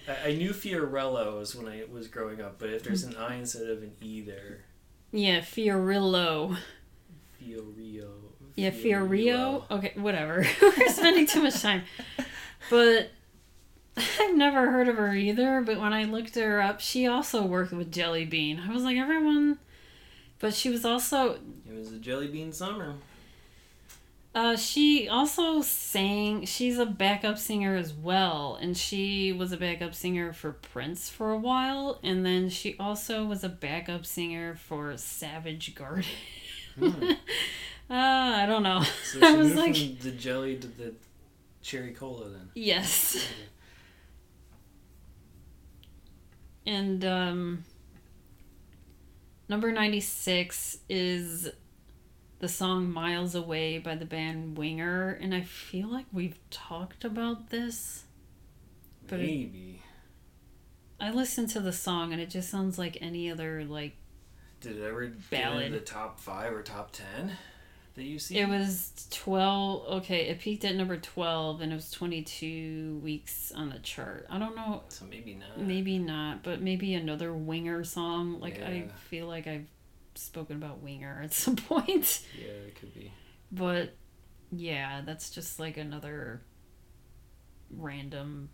[0.09, 3.69] I, I knew Fiorellos when I was growing up, but if there's an I instead
[3.69, 4.61] of an E there,
[5.13, 6.57] yeah, Fiorillo.
[7.43, 8.09] Fiorio.
[8.55, 9.71] Yeah, Fiorio.
[9.71, 10.47] Okay, whatever.
[10.63, 11.83] We're spending too much time.
[12.71, 13.11] But
[13.97, 15.63] I've never heard of her either.
[15.63, 18.63] But when I looked her up, she also worked with Jelly Bean.
[18.67, 19.59] I was like, everyone.
[20.39, 22.95] But she was also It was a jelly bean summer.
[24.37, 26.45] Uh, she also sang.
[26.45, 31.31] She's a backup singer as well, and she was a backup singer for Prince for
[31.31, 36.05] a while, and then she also was a backup singer for Savage Garden.
[36.79, 36.85] Hmm.
[37.91, 38.83] uh, I don't know.
[39.11, 40.93] So I she was moved like, from the jelly to the
[41.63, 42.51] cherry cola then.
[42.55, 43.27] yes,
[46.67, 47.65] and um,
[49.49, 51.51] number ninety six is
[52.39, 57.51] the song "Miles Away" by the band Winger, and I feel like we've talked about
[57.51, 58.05] this.
[59.07, 59.83] But it- Maybe.
[60.99, 63.97] I listened to the song and it just sounds like any other like
[64.63, 65.73] Did it ever get Ballad.
[65.73, 67.33] the top five or top ten
[67.95, 68.39] that you see?
[68.39, 73.69] it was 12 okay it peaked at number 12 and it was 22 weeks on
[73.69, 75.61] the chart i don't know So maybe not.
[75.61, 79.67] maybe not but maybe another winger song like i feel like i've
[80.19, 83.13] spoken about winger at some point Yeah, it could be.
[83.53, 83.95] but
[84.53, 86.43] yeah that's just like another
[87.71, 88.49] random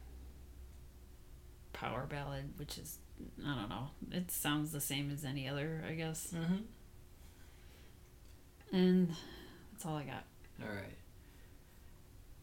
[1.73, 2.99] power ballad which is
[3.47, 3.89] I don't know.
[4.11, 6.35] It sounds the same as any other, I guess.
[6.37, 6.57] Mm-hmm.
[8.77, 9.15] And
[9.71, 10.25] that's all I got.
[10.61, 10.97] All right.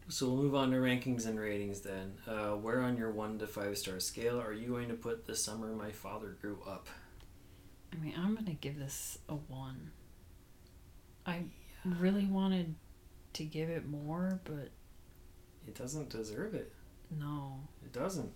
[0.07, 2.13] So we'll move on to rankings and ratings then.
[2.25, 5.35] Uh, where on your one to five star scale are you going to put the
[5.35, 6.87] summer my father grew up?
[7.93, 9.91] I mean, I'm gonna give this a one.
[11.25, 11.43] I
[11.85, 12.75] really wanted
[13.33, 14.69] to give it more, but
[15.67, 16.73] It doesn't deserve it.
[17.11, 17.59] no.
[17.83, 18.31] It doesn't.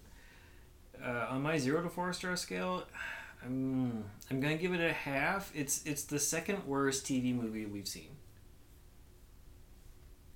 [1.03, 2.83] Uh, on my zero to four star scale,
[3.43, 5.51] I'm I'm gonna give it a half.
[5.55, 8.09] It's it's the second worst TV movie we've seen.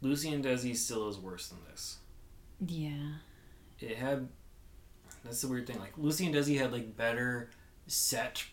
[0.02, 1.98] Lucy and Desi still is worse than this.
[2.66, 3.14] Yeah.
[3.80, 4.28] It had
[5.24, 5.80] that's the weird thing.
[5.80, 7.50] Like Lucy and Desi had like better
[7.88, 8.44] set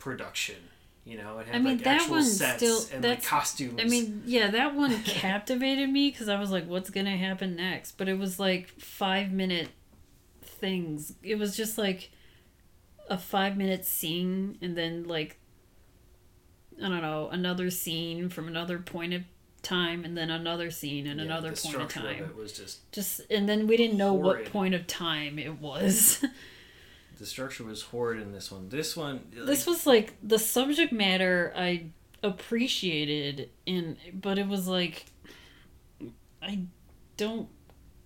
[0.00, 0.56] production.
[1.04, 3.80] You know, it had I mean, like that actual sets still- and like costumes.
[3.80, 7.92] I mean, yeah, that one captivated me because I was like, what's gonna happen next?
[7.92, 9.68] But it was like five minute
[10.42, 11.14] things.
[11.22, 12.10] It was just like
[13.08, 15.38] a five minute scene and then like
[16.82, 19.22] I don't know, another scene from another point of
[19.62, 22.24] time and then another scene and Yeah, another the point of time.
[22.24, 24.44] it was just Just and then we didn't know Horrid.
[24.44, 26.24] what point of time it was.
[27.20, 28.70] the structure was horrid in this one.
[28.70, 31.88] This one, this was like the subject matter I
[32.22, 35.04] appreciated in but it was like
[36.42, 36.60] I
[37.18, 37.48] don't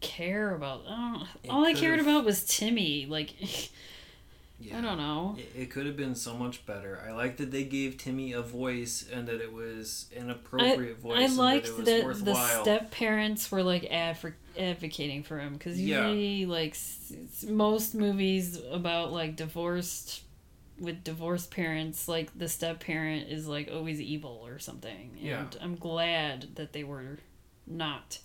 [0.00, 3.34] care about I don't, all I cared about was Timmy like
[4.60, 4.78] yeah.
[4.78, 7.02] I don't know It, it could have been so much better.
[7.06, 11.18] I like that they gave Timmy a voice and that it was an appropriate voice.
[11.18, 12.62] I and liked that, it was that the worthwhile.
[12.62, 16.06] step parents were like adv- advocating for him because Yeah.
[16.08, 20.22] usually like s- most movies about like divorced
[20.78, 25.44] with divorced parents like the step parent is like always evil or something and Yeah.
[25.60, 27.18] I'm glad that they were
[27.66, 28.18] not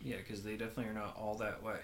[0.00, 1.78] Yeah, because they definitely are not all that way.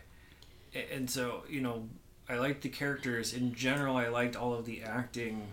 [0.92, 1.88] And so, you know,
[2.28, 3.96] I liked the characters in general.
[3.96, 5.46] I liked all of the acting,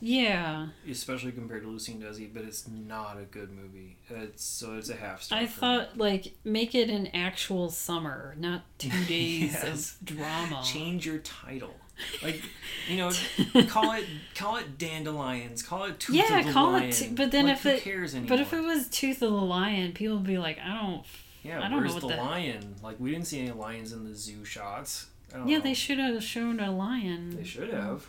[0.00, 2.28] yeah especially compared to Lucy and Desi.
[2.32, 3.98] But it's not a good movie.
[4.08, 5.38] It's so it's a half star.
[5.38, 5.60] I for me.
[5.60, 9.64] thought like make it an actual summer not two days Yes.
[10.00, 11.74] of drama change your title.
[12.22, 12.42] Like,
[12.88, 13.12] you know,
[13.68, 15.62] call it call it Dandelions.
[15.62, 16.90] Call it Tooth Yeah, of the call it Lion.
[16.90, 18.28] t- but then Like, if it- cares anymore?
[18.30, 21.04] but if it was Tooth of the Lion people would be like I don't
[21.44, 22.76] yeah, I don't know where's what the, the- lion?
[22.82, 25.06] Like, we didn't see any lions in the zoo shots.
[25.32, 25.64] Don't yeah know.
[25.64, 28.06] they should have shown a lion They should have.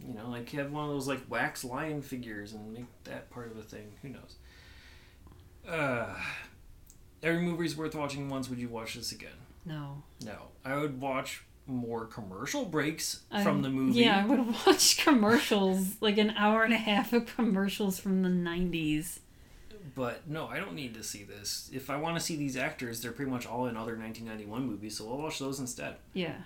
[0.00, 3.50] You know, like have one of those like wax lion figures and make that part
[3.50, 3.92] of a thing.
[4.02, 4.36] Who knows?
[5.66, 6.14] Uh,
[7.22, 8.48] every movie's worth watching once.
[8.50, 9.30] Would you watch this again?
[9.64, 14.00] no No, I would watch more commercial breaks I- from the movie.
[14.00, 18.28] Yeah, I would watch commercials, like an hour and a half of commercials from the
[18.28, 19.20] 90s.
[19.94, 21.68] But no, I don't need to see this.
[21.72, 24.96] If I want to see these actors, they're pretty much all in other 1991 movies,
[24.96, 25.96] so I'll watch those instead.
[26.14, 26.36] Yeah.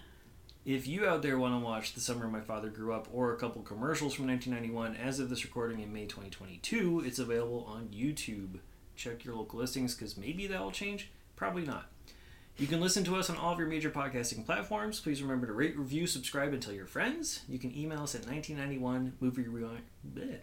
[0.64, 3.36] If you out there want to watch The Summer My Father Grew Up or a
[3.38, 8.58] couple commercials from 1991, as of this recording in May 2022, it's available on YouTube.
[8.96, 11.10] Check your local listings because maybe that will change.
[11.36, 11.88] Probably not.
[12.58, 14.98] You can listen to us on all of your major podcasting platforms.
[14.98, 17.42] Please remember to rate, review, subscribe, and tell your friends.
[17.48, 19.84] You can email us at 1991 movie rewind.
[20.12, 20.40] bleh.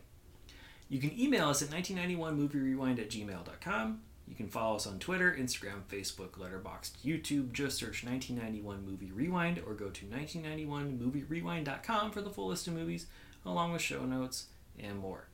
[0.88, 4.02] You can email us at 1991 movie rewind at gmail.com.
[4.28, 7.54] You can follow us on Twitter, Instagram, Facebook, Letterboxd, YouTube.
[7.54, 13.06] Just search 1991 Movie Rewind or go to 1991movierewind.com for the full list of movies,
[13.46, 14.48] along with show notes
[14.80, 15.28] and more.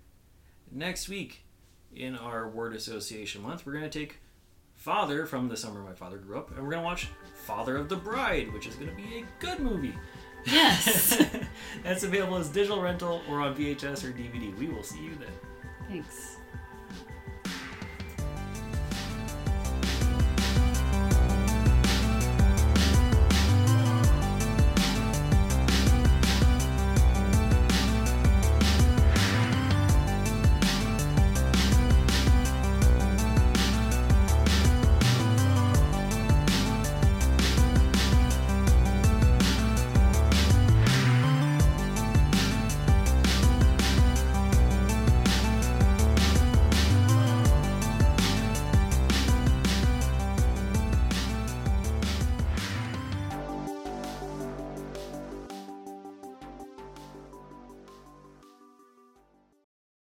[0.69, 1.45] Next week,
[1.95, 4.19] in our word association month, we're going to take
[4.75, 7.07] Father from The Summer My Father Grew Up, and we're going to watch
[7.45, 9.95] Father of the Bride, which is going to be a good movie.
[10.45, 11.23] Yes.
[11.83, 14.55] That's available as digital rental or on VHS or DVD.
[14.57, 15.29] We will see you then.
[15.87, 16.37] Thanks.